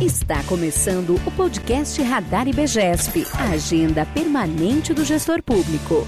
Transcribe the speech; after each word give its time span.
Está 0.00 0.42
começando 0.44 1.16
o 1.26 1.30
podcast 1.32 2.02
Radar 2.02 2.48
IBGESP, 2.48 3.22
a 3.38 3.52
agenda 3.52 4.06
permanente 4.06 4.94
do 4.94 5.04
gestor 5.04 5.42
público. 5.42 6.06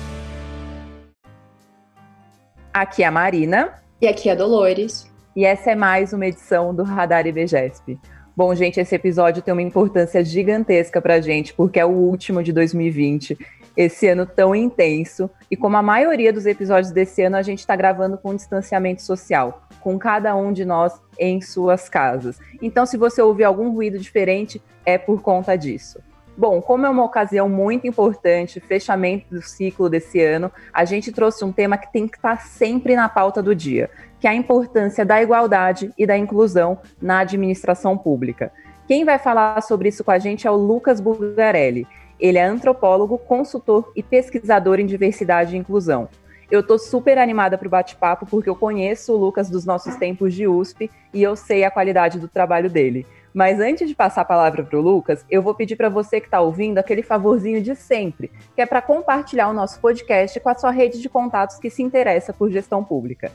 Aqui 2.72 3.02
é 3.02 3.06
a 3.06 3.10
Marina. 3.10 3.74
E 4.00 4.08
aqui 4.08 4.30
é 4.30 4.32
a 4.32 4.34
Dolores. 4.34 5.12
E 5.36 5.44
essa 5.44 5.72
é 5.72 5.74
mais 5.74 6.14
uma 6.14 6.26
edição 6.26 6.74
do 6.74 6.82
Radar 6.82 7.26
IBGESP. 7.26 8.00
Bom, 8.34 8.54
gente, 8.54 8.80
esse 8.80 8.94
episódio 8.94 9.42
tem 9.42 9.52
uma 9.52 9.60
importância 9.60 10.24
gigantesca 10.24 10.98
para 11.02 11.16
a 11.16 11.20
gente, 11.20 11.52
porque 11.52 11.78
é 11.78 11.84
o 11.84 11.90
último 11.90 12.42
de 12.42 12.50
2020 12.50 13.36
esse 13.76 14.08
ano 14.08 14.26
tão 14.26 14.54
intenso. 14.54 15.30
E 15.50 15.56
como 15.56 15.76
a 15.76 15.82
maioria 15.82 16.32
dos 16.32 16.46
episódios 16.46 16.92
desse 16.92 17.22
ano, 17.22 17.36
a 17.36 17.42
gente 17.42 17.60
está 17.60 17.74
gravando 17.76 18.18
com 18.18 18.34
distanciamento 18.34 19.02
social, 19.02 19.62
com 19.80 19.98
cada 19.98 20.34
um 20.34 20.52
de 20.52 20.64
nós 20.64 21.00
em 21.18 21.40
suas 21.40 21.88
casas. 21.88 22.38
Então, 22.60 22.86
se 22.86 22.96
você 22.96 23.20
ouvir 23.20 23.44
algum 23.44 23.70
ruído 23.70 23.98
diferente, 23.98 24.62
é 24.84 24.98
por 24.98 25.22
conta 25.22 25.56
disso. 25.56 26.00
Bom, 26.36 26.62
como 26.62 26.86
é 26.86 26.88
uma 26.88 27.04
ocasião 27.04 27.46
muito 27.46 27.86
importante, 27.86 28.58
fechamento 28.58 29.26
do 29.30 29.42
ciclo 29.42 29.90
desse 29.90 30.18
ano, 30.20 30.50
a 30.72 30.82
gente 30.84 31.12
trouxe 31.12 31.44
um 31.44 31.52
tema 31.52 31.76
que 31.76 31.92
tem 31.92 32.08
que 32.08 32.16
estar 32.16 32.40
sempre 32.40 32.96
na 32.96 33.06
pauta 33.06 33.42
do 33.42 33.54
dia, 33.54 33.90
que 34.18 34.26
é 34.26 34.30
a 34.30 34.34
importância 34.34 35.04
da 35.04 35.22
igualdade 35.22 35.92
e 35.98 36.06
da 36.06 36.16
inclusão 36.16 36.78
na 37.00 37.18
administração 37.18 37.98
pública. 37.98 38.50
Quem 38.88 39.04
vai 39.04 39.18
falar 39.18 39.60
sobre 39.62 39.90
isso 39.90 40.02
com 40.02 40.10
a 40.10 40.18
gente 40.18 40.46
é 40.46 40.50
o 40.50 40.56
Lucas 40.56 41.00
Bulgarelli. 41.00 41.86
Ele 42.22 42.38
é 42.38 42.44
antropólogo, 42.44 43.18
consultor 43.18 43.90
e 43.96 44.02
pesquisador 44.02 44.78
em 44.78 44.86
diversidade 44.86 45.56
e 45.56 45.58
inclusão. 45.58 46.08
Eu 46.48 46.60
estou 46.60 46.78
super 46.78 47.18
animada 47.18 47.58
para 47.58 47.66
o 47.66 47.70
bate-papo 47.70 48.26
porque 48.26 48.48
eu 48.48 48.54
conheço 48.54 49.12
o 49.12 49.16
Lucas 49.16 49.50
dos 49.50 49.64
nossos 49.64 49.96
tempos 49.96 50.32
de 50.32 50.46
USP 50.46 50.88
e 51.12 51.20
eu 51.20 51.34
sei 51.34 51.64
a 51.64 51.70
qualidade 51.70 52.20
do 52.20 52.28
trabalho 52.28 52.70
dele. 52.70 53.04
Mas 53.34 53.58
antes 53.58 53.88
de 53.88 53.94
passar 53.96 54.20
a 54.20 54.24
palavra 54.24 54.62
para 54.62 54.78
o 54.78 54.80
Lucas, 54.80 55.26
eu 55.28 55.42
vou 55.42 55.52
pedir 55.52 55.74
para 55.74 55.88
você 55.88 56.20
que 56.20 56.28
está 56.28 56.40
ouvindo 56.40 56.78
aquele 56.78 57.02
favorzinho 57.02 57.60
de 57.60 57.74
sempre, 57.74 58.30
que 58.54 58.62
é 58.62 58.66
para 58.66 58.80
compartilhar 58.80 59.48
o 59.48 59.52
nosso 59.52 59.80
podcast 59.80 60.38
com 60.38 60.48
a 60.48 60.54
sua 60.54 60.70
rede 60.70 61.02
de 61.02 61.08
contatos 61.08 61.56
que 61.56 61.70
se 61.70 61.82
interessa 61.82 62.32
por 62.32 62.52
gestão 62.52 62.84
pública. 62.84 63.32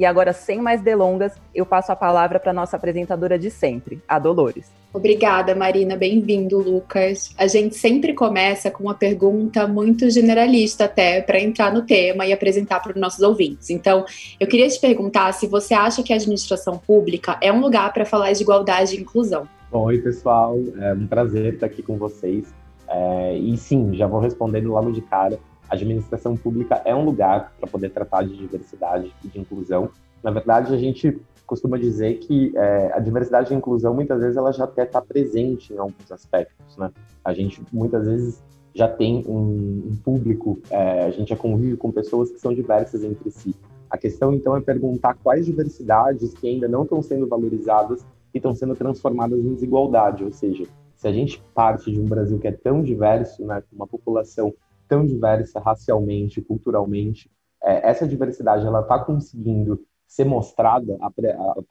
E 0.00 0.06
agora, 0.06 0.32
sem 0.32 0.62
mais 0.62 0.80
delongas, 0.80 1.34
eu 1.54 1.66
passo 1.66 1.92
a 1.92 1.94
palavra 1.94 2.40
para 2.40 2.54
nossa 2.54 2.74
apresentadora 2.74 3.38
de 3.38 3.50
sempre, 3.50 4.00
a 4.08 4.18
Dolores. 4.18 4.72
Obrigada, 4.94 5.54
Marina. 5.54 5.94
Bem-vindo, 5.94 6.58
Lucas. 6.58 7.34
A 7.36 7.46
gente 7.46 7.74
sempre 7.74 8.14
começa 8.14 8.70
com 8.70 8.84
uma 8.84 8.94
pergunta 8.94 9.68
muito 9.68 10.08
generalista, 10.08 10.86
até 10.86 11.20
para 11.20 11.38
entrar 11.38 11.70
no 11.70 11.82
tema 11.82 12.24
e 12.24 12.32
apresentar 12.32 12.80
para 12.80 12.92
os 12.92 12.98
nossos 12.98 13.20
ouvintes. 13.20 13.68
Então, 13.68 14.06
eu 14.40 14.46
queria 14.46 14.66
te 14.70 14.80
perguntar 14.80 15.30
se 15.34 15.46
você 15.46 15.74
acha 15.74 16.02
que 16.02 16.14
a 16.14 16.16
administração 16.16 16.78
pública 16.78 17.36
é 17.42 17.52
um 17.52 17.60
lugar 17.60 17.92
para 17.92 18.06
falar 18.06 18.32
de 18.32 18.40
igualdade 18.40 18.96
e 18.96 19.00
inclusão. 19.02 19.46
Oi, 19.70 19.98
pessoal. 19.98 20.58
É 20.80 20.94
um 20.94 21.06
prazer 21.06 21.52
estar 21.52 21.66
aqui 21.66 21.82
com 21.82 21.98
vocês. 21.98 22.54
É, 22.88 23.36
e 23.36 23.54
sim, 23.58 23.94
já 23.94 24.06
vou 24.06 24.18
respondendo 24.18 24.70
logo 24.70 24.92
de 24.92 25.02
cara 25.02 25.38
a 25.70 25.74
administração 25.74 26.36
pública 26.36 26.82
é 26.84 26.94
um 26.94 27.04
lugar 27.04 27.52
para 27.58 27.70
poder 27.70 27.90
tratar 27.90 28.24
de 28.24 28.36
diversidade 28.36 29.14
e 29.24 29.28
de 29.28 29.38
inclusão. 29.38 29.88
Na 30.22 30.32
verdade, 30.32 30.74
a 30.74 30.76
gente 30.76 31.16
costuma 31.46 31.78
dizer 31.78 32.18
que 32.18 32.52
é, 32.56 32.92
a 32.92 32.98
diversidade 32.98 33.50
e 33.50 33.54
a 33.54 33.58
inclusão 33.58 33.94
muitas 33.94 34.20
vezes 34.20 34.36
ela 34.36 34.52
já 34.52 34.64
até 34.64 34.82
está 34.82 35.00
presente 35.00 35.72
em 35.72 35.78
alguns 35.78 36.10
aspectos, 36.10 36.76
né? 36.76 36.90
A 37.24 37.32
gente 37.32 37.62
muitas 37.72 38.06
vezes 38.06 38.42
já 38.74 38.88
tem 38.88 39.24
um, 39.26 39.90
um 39.90 39.96
público, 40.04 40.60
é, 40.70 41.04
a 41.04 41.10
gente 41.10 41.28
já 41.28 41.36
convive 41.36 41.76
com 41.76 41.90
pessoas 41.90 42.30
que 42.30 42.40
são 42.40 42.52
diversas 42.52 43.02
entre 43.04 43.30
si. 43.30 43.54
A 43.88 43.96
questão 43.98 44.32
então 44.32 44.56
é 44.56 44.60
perguntar 44.60 45.14
quais 45.22 45.46
diversidades 45.46 46.34
que 46.34 46.48
ainda 46.48 46.68
não 46.68 46.82
estão 46.82 47.02
sendo 47.02 47.26
valorizadas 47.26 48.04
e 48.32 48.38
estão 48.38 48.54
sendo 48.54 48.74
transformadas 48.74 49.38
em 49.38 49.54
desigualdade, 49.54 50.24
ou 50.24 50.32
seja, 50.32 50.64
se 50.94 51.08
a 51.08 51.12
gente 51.12 51.42
parte 51.54 51.90
de 51.90 51.98
um 51.98 52.04
Brasil 52.04 52.38
que 52.38 52.46
é 52.46 52.52
tão 52.52 52.82
diverso, 52.82 53.44
né, 53.44 53.62
com 53.68 53.74
uma 53.74 53.86
população 53.86 54.54
tão 54.90 55.06
diversa 55.06 55.60
racialmente, 55.60 56.42
culturalmente, 56.42 57.30
é, 57.62 57.88
essa 57.88 58.06
diversidade 58.06 58.66
ela 58.66 58.80
está 58.80 58.98
conseguindo 58.98 59.80
ser 60.06 60.24
mostrada, 60.24 60.98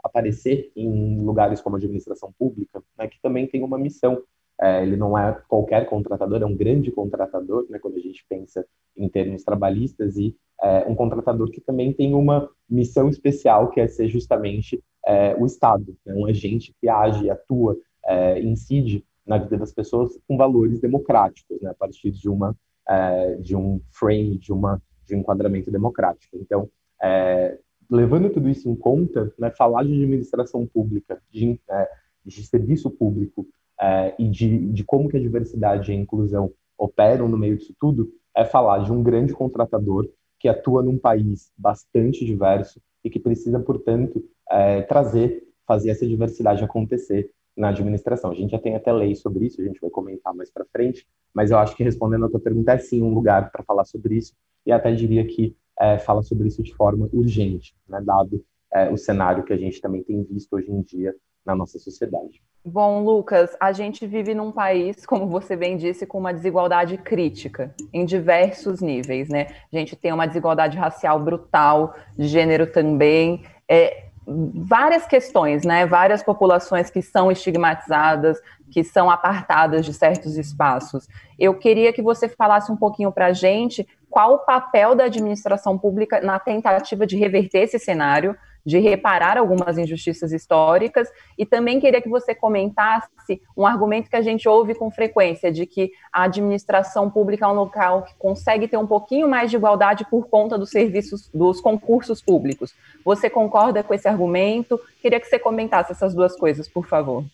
aparecer 0.01 0.71
em 0.73 1.19
lugares 1.21 1.59
como 1.59 1.75
a 1.75 1.79
administração 1.79 2.33
pública, 2.39 2.81
né, 2.97 3.05
que 3.07 3.21
também 3.21 3.45
tem 3.45 3.61
uma 3.61 3.77
missão. 3.77 4.23
É, 4.61 4.81
ele 4.81 4.95
não 4.95 5.17
é 5.17 5.37
qualquer 5.47 5.85
contratador, 5.87 6.41
é 6.41 6.45
um 6.45 6.55
grande 6.55 6.89
contratador, 6.91 7.65
né, 7.69 7.77
quando 7.79 7.97
a 7.97 8.01
gente 8.01 8.25
pensa 8.29 8.65
em 8.95 9.09
termos 9.09 9.43
trabalhistas, 9.43 10.15
e 10.15 10.35
é, 10.61 10.85
um 10.87 10.95
contratador 10.95 11.51
que 11.51 11.59
também 11.59 11.91
tem 11.91 12.13
uma 12.13 12.49
missão 12.69 13.09
especial, 13.09 13.69
que 13.69 13.81
é 13.81 13.87
ser 13.87 14.07
justamente 14.07 14.81
é, 15.05 15.35
o 15.35 15.45
Estado, 15.45 15.95
né, 16.05 16.13
um 16.15 16.25
agente 16.25 16.73
que 16.79 16.87
age, 16.87 17.29
atua, 17.29 17.77
é, 18.05 18.39
incide 18.39 19.05
na 19.25 19.37
vida 19.37 19.57
das 19.57 19.73
pessoas 19.73 20.17
com 20.27 20.37
valores 20.37 20.79
democráticos, 20.79 21.61
né, 21.61 21.69
a 21.69 21.73
partir 21.75 22.11
de 22.11 22.29
uma 22.29 22.55
é, 22.89 23.35
de 23.35 23.55
um 23.55 23.79
frame, 23.91 24.37
de, 24.37 24.51
uma, 24.51 24.81
de 25.05 25.15
um 25.15 25.19
enquadramento 25.19 25.69
democrático. 25.69 26.37
Então, 26.37 26.69
é, 27.01 27.57
levando 27.89 28.29
tudo 28.29 28.49
isso 28.49 28.69
em 28.69 28.75
conta, 28.75 29.33
né, 29.37 29.51
falar 29.51 29.83
de 29.83 29.93
administração 29.93 30.65
pública, 30.65 31.21
de, 31.31 31.59
é, 31.69 31.89
de 32.25 32.43
serviço 32.43 32.89
público 32.89 33.47
é, 33.79 34.15
e 34.17 34.27
de, 34.27 34.71
de 34.71 34.83
como 34.83 35.07
que 35.07 35.17
a 35.17 35.21
diversidade 35.21 35.91
e 35.91 35.95
a 35.95 35.97
inclusão 35.97 36.51
operam 36.77 37.27
no 37.27 37.37
meio 37.37 37.57
disso 37.57 37.75
tudo, 37.79 38.11
é 38.35 38.45
falar 38.45 38.83
de 38.83 38.91
um 38.91 39.03
grande 39.03 39.33
contratador 39.33 40.09
que 40.39 40.47
atua 40.47 40.81
num 40.81 40.97
país 40.97 41.51
bastante 41.57 42.25
diverso 42.25 42.81
e 43.03 43.09
que 43.09 43.19
precisa, 43.19 43.59
portanto, 43.59 44.23
é, 44.49 44.81
trazer, 44.83 45.43
fazer 45.67 45.89
essa 45.89 46.07
diversidade 46.07 46.63
acontecer 46.63 47.29
na 47.59 47.69
administração. 47.69 48.31
A 48.31 48.33
gente 48.33 48.51
já 48.51 48.59
tem 48.59 48.75
até 48.75 48.91
lei 48.91 49.13
sobre 49.13 49.45
isso, 49.45 49.61
a 49.61 49.65
gente 49.65 49.81
vai 49.81 49.89
comentar 49.89 50.33
mais 50.33 50.49
para 50.49 50.65
frente, 50.71 51.05
mas 51.33 51.51
eu 51.51 51.57
acho 51.57 51.75
que 51.75 51.83
respondendo 51.83 52.25
a 52.25 52.29
tua 52.29 52.39
pergunta, 52.39 52.71
é 52.71 52.77
sim 52.77 53.03
um 53.03 53.13
lugar 53.13 53.51
para 53.51 53.63
falar 53.63 53.83
sobre 53.83 54.15
isso, 54.15 54.33
e 54.65 54.71
até 54.71 54.93
diria 54.93 55.25
que 55.27 55.55
é, 55.77 55.99
fala 55.99 56.23
sobre 56.23 56.47
isso 56.47 56.63
de 56.63 56.73
forma 56.73 57.09
urgente, 57.11 57.75
né, 57.87 58.01
dado 58.01 58.43
é, 58.73 58.89
o 58.89 58.97
cenário 58.97 59.43
que 59.43 59.51
a 59.51 59.57
gente 59.57 59.81
também 59.81 60.01
tem 60.01 60.23
visto 60.23 60.53
hoje 60.53 60.71
em 60.71 60.81
dia 60.81 61.13
na 61.45 61.55
nossa 61.55 61.77
sociedade. 61.79 62.41
Bom, 62.63 63.03
Lucas, 63.03 63.55
a 63.59 63.71
gente 63.71 64.05
vive 64.05 64.35
num 64.35 64.51
país, 64.51 65.05
como 65.05 65.27
você 65.27 65.55
bem 65.55 65.75
disse, 65.75 66.05
com 66.05 66.17
uma 66.17 66.33
desigualdade 66.33 66.97
crítica 66.97 67.73
em 67.91 68.05
diversos 68.05 68.81
níveis, 68.81 69.29
né? 69.29 69.47
A 69.71 69.77
gente 69.77 69.95
tem 69.95 70.13
uma 70.13 70.27
desigualdade 70.27 70.77
racial 70.77 71.19
brutal, 71.19 71.95
de 72.17 72.27
gênero 72.27 72.71
também. 72.71 73.43
É, 73.67 74.08
várias 74.53 75.07
questões, 75.07 75.63
né? 75.63 75.85
Várias 75.85 76.21
populações 76.21 76.89
que 76.89 77.01
são 77.01 77.31
estigmatizadas, 77.31 78.39
que 78.69 78.83
são 78.83 79.09
apartadas 79.09 79.85
de 79.85 79.93
certos 79.93 80.37
espaços. 80.37 81.07
Eu 81.37 81.55
queria 81.55 81.91
que 81.91 82.01
você 82.01 82.29
falasse 82.29 82.71
um 82.71 82.77
pouquinho 82.77 83.11
para 83.11 83.27
a 83.27 83.33
gente 83.33 83.87
qual 84.09 84.35
o 84.35 84.39
papel 84.39 84.95
da 84.95 85.05
administração 85.05 85.77
pública 85.77 86.21
na 86.21 86.39
tentativa 86.39 87.05
de 87.05 87.17
reverter 87.17 87.59
esse 87.59 87.79
cenário, 87.79 88.35
de 88.69 88.77
reparar 88.77 89.35
algumas 89.35 89.79
injustiças 89.79 90.31
históricas, 90.31 91.09
e 91.35 91.45
também 91.45 91.79
queria 91.79 92.01
que 92.01 92.07
você 92.07 92.35
comentasse 92.35 93.41
um 93.57 93.65
argumento 93.65 94.09
que 94.09 94.15
a 94.15 94.21
gente 94.21 94.47
ouve 94.47 94.75
com 94.75 94.91
frequência, 94.91 95.51
de 95.51 95.65
que 95.65 95.91
a 96.13 96.23
administração 96.23 97.09
pública 97.09 97.45
é 97.45 97.47
um 97.47 97.53
local 97.53 98.03
que 98.03 98.13
consegue 98.17 98.67
ter 98.67 98.77
um 98.77 98.85
pouquinho 98.85 99.27
mais 99.27 99.49
de 99.49 99.57
igualdade 99.57 100.05
por 100.05 100.27
conta 100.27 100.57
dos 100.57 100.69
serviços, 100.69 101.29
dos 101.33 101.59
concursos 101.59 102.21
públicos. 102.21 102.75
Você 103.03 103.27
concorda 103.27 103.81
com 103.83 103.93
esse 103.93 104.07
argumento? 104.07 104.79
Queria 105.01 105.19
que 105.19 105.25
você 105.25 105.39
comentasse 105.39 105.91
essas 105.91 106.13
duas 106.13 106.35
coisas, 106.37 106.67
por 106.67 106.85
favor. 106.85 107.25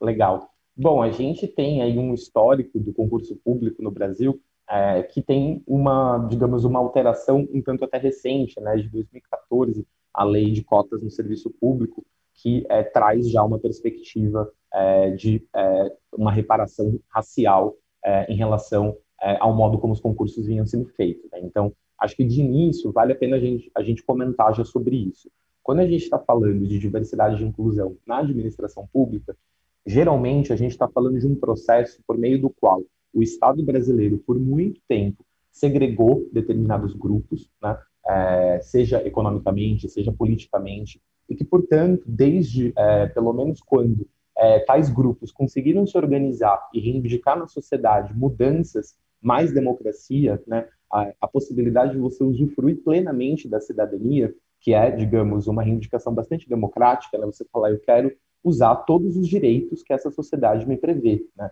Legal. 0.00 0.48
Bom, 0.74 1.02
a 1.02 1.10
gente 1.10 1.46
tem 1.46 1.82
aí 1.82 1.98
um 1.98 2.14
histórico 2.14 2.78
do 2.78 2.94
concurso 2.94 3.36
público 3.36 3.82
no 3.82 3.90
Brasil 3.90 4.40
é, 4.68 5.02
que 5.02 5.22
tem 5.22 5.62
uma, 5.66 6.26
digamos, 6.28 6.64
uma 6.64 6.78
alteração 6.78 7.46
um 7.52 7.62
tanto 7.62 7.84
até 7.84 7.98
recente, 7.98 8.60
né, 8.60 8.76
de 8.76 8.88
2014, 8.88 9.86
a 10.12 10.24
lei 10.24 10.50
de 10.50 10.64
cotas 10.64 11.02
no 11.02 11.10
serviço 11.10 11.50
público, 11.60 12.04
que 12.34 12.66
é, 12.68 12.82
traz 12.82 13.30
já 13.30 13.42
uma 13.42 13.58
perspectiva 13.58 14.50
é, 14.72 15.10
de 15.10 15.46
é, 15.54 15.92
uma 16.12 16.32
reparação 16.32 16.98
racial 17.08 17.76
é, 18.04 18.30
em 18.32 18.36
relação 18.36 18.96
é, 19.22 19.36
ao 19.40 19.54
modo 19.54 19.78
como 19.78 19.92
os 19.92 20.00
concursos 20.00 20.46
vinham 20.46 20.66
sendo 20.66 20.86
feitos. 20.90 21.30
Né? 21.30 21.40
Então, 21.42 21.72
acho 21.98 22.16
que 22.16 22.24
de 22.24 22.40
início 22.40 22.92
vale 22.92 23.12
a 23.12 23.16
pena 23.16 23.36
a 23.36 23.40
gente, 23.40 23.70
a 23.74 23.82
gente 23.82 24.02
comentar 24.02 24.54
já 24.54 24.64
sobre 24.64 24.96
isso. 24.96 25.30
Quando 25.62 25.80
a 25.80 25.86
gente 25.86 26.02
está 26.04 26.18
falando 26.18 26.66
de 26.66 26.78
diversidade 26.78 27.42
e 27.42 27.46
inclusão 27.46 27.96
na 28.06 28.18
administração 28.18 28.86
pública, 28.92 29.36
geralmente 29.84 30.52
a 30.52 30.56
gente 30.56 30.72
está 30.72 30.88
falando 30.88 31.18
de 31.18 31.26
um 31.26 31.34
processo 31.34 32.00
por 32.06 32.16
meio 32.16 32.40
do 32.40 32.50
qual 32.50 32.82
o 33.16 33.22
Estado 33.22 33.62
brasileiro, 33.62 34.18
por 34.18 34.38
muito 34.38 34.78
tempo, 34.86 35.24
segregou 35.50 36.28
determinados 36.30 36.92
grupos, 36.92 37.50
né, 37.62 37.78
é, 38.06 38.60
seja 38.62 39.02
economicamente, 39.06 39.88
seja 39.88 40.12
politicamente, 40.12 41.00
e 41.26 41.34
que, 41.34 41.42
portanto, 41.42 42.04
desde, 42.06 42.74
é, 42.76 43.06
pelo 43.06 43.32
menos 43.32 43.60
quando 43.62 44.06
é, 44.36 44.58
tais 44.60 44.90
grupos 44.90 45.32
conseguiram 45.32 45.86
se 45.86 45.96
organizar 45.96 46.68
e 46.74 46.78
reivindicar 46.78 47.38
na 47.38 47.46
sociedade 47.46 48.14
mudanças, 48.14 48.94
mais 49.20 49.50
democracia, 49.50 50.40
né, 50.46 50.68
a, 50.92 51.10
a 51.22 51.26
possibilidade 51.26 51.92
de 51.92 51.98
você 51.98 52.22
usufruir 52.22 52.82
plenamente 52.84 53.48
da 53.48 53.60
cidadania, 53.60 54.32
que 54.60 54.74
é, 54.74 54.90
digamos, 54.90 55.46
uma 55.46 55.62
reivindicação 55.62 56.12
bastante 56.12 56.46
democrática, 56.46 57.16
né, 57.16 57.24
você 57.24 57.46
falar, 57.50 57.70
eu 57.70 57.80
quero 57.80 58.12
usar 58.44 58.76
todos 58.76 59.16
os 59.16 59.26
direitos 59.26 59.82
que 59.82 59.94
essa 59.94 60.10
sociedade 60.10 60.68
me 60.68 60.76
prevê, 60.76 61.26
né? 61.34 61.50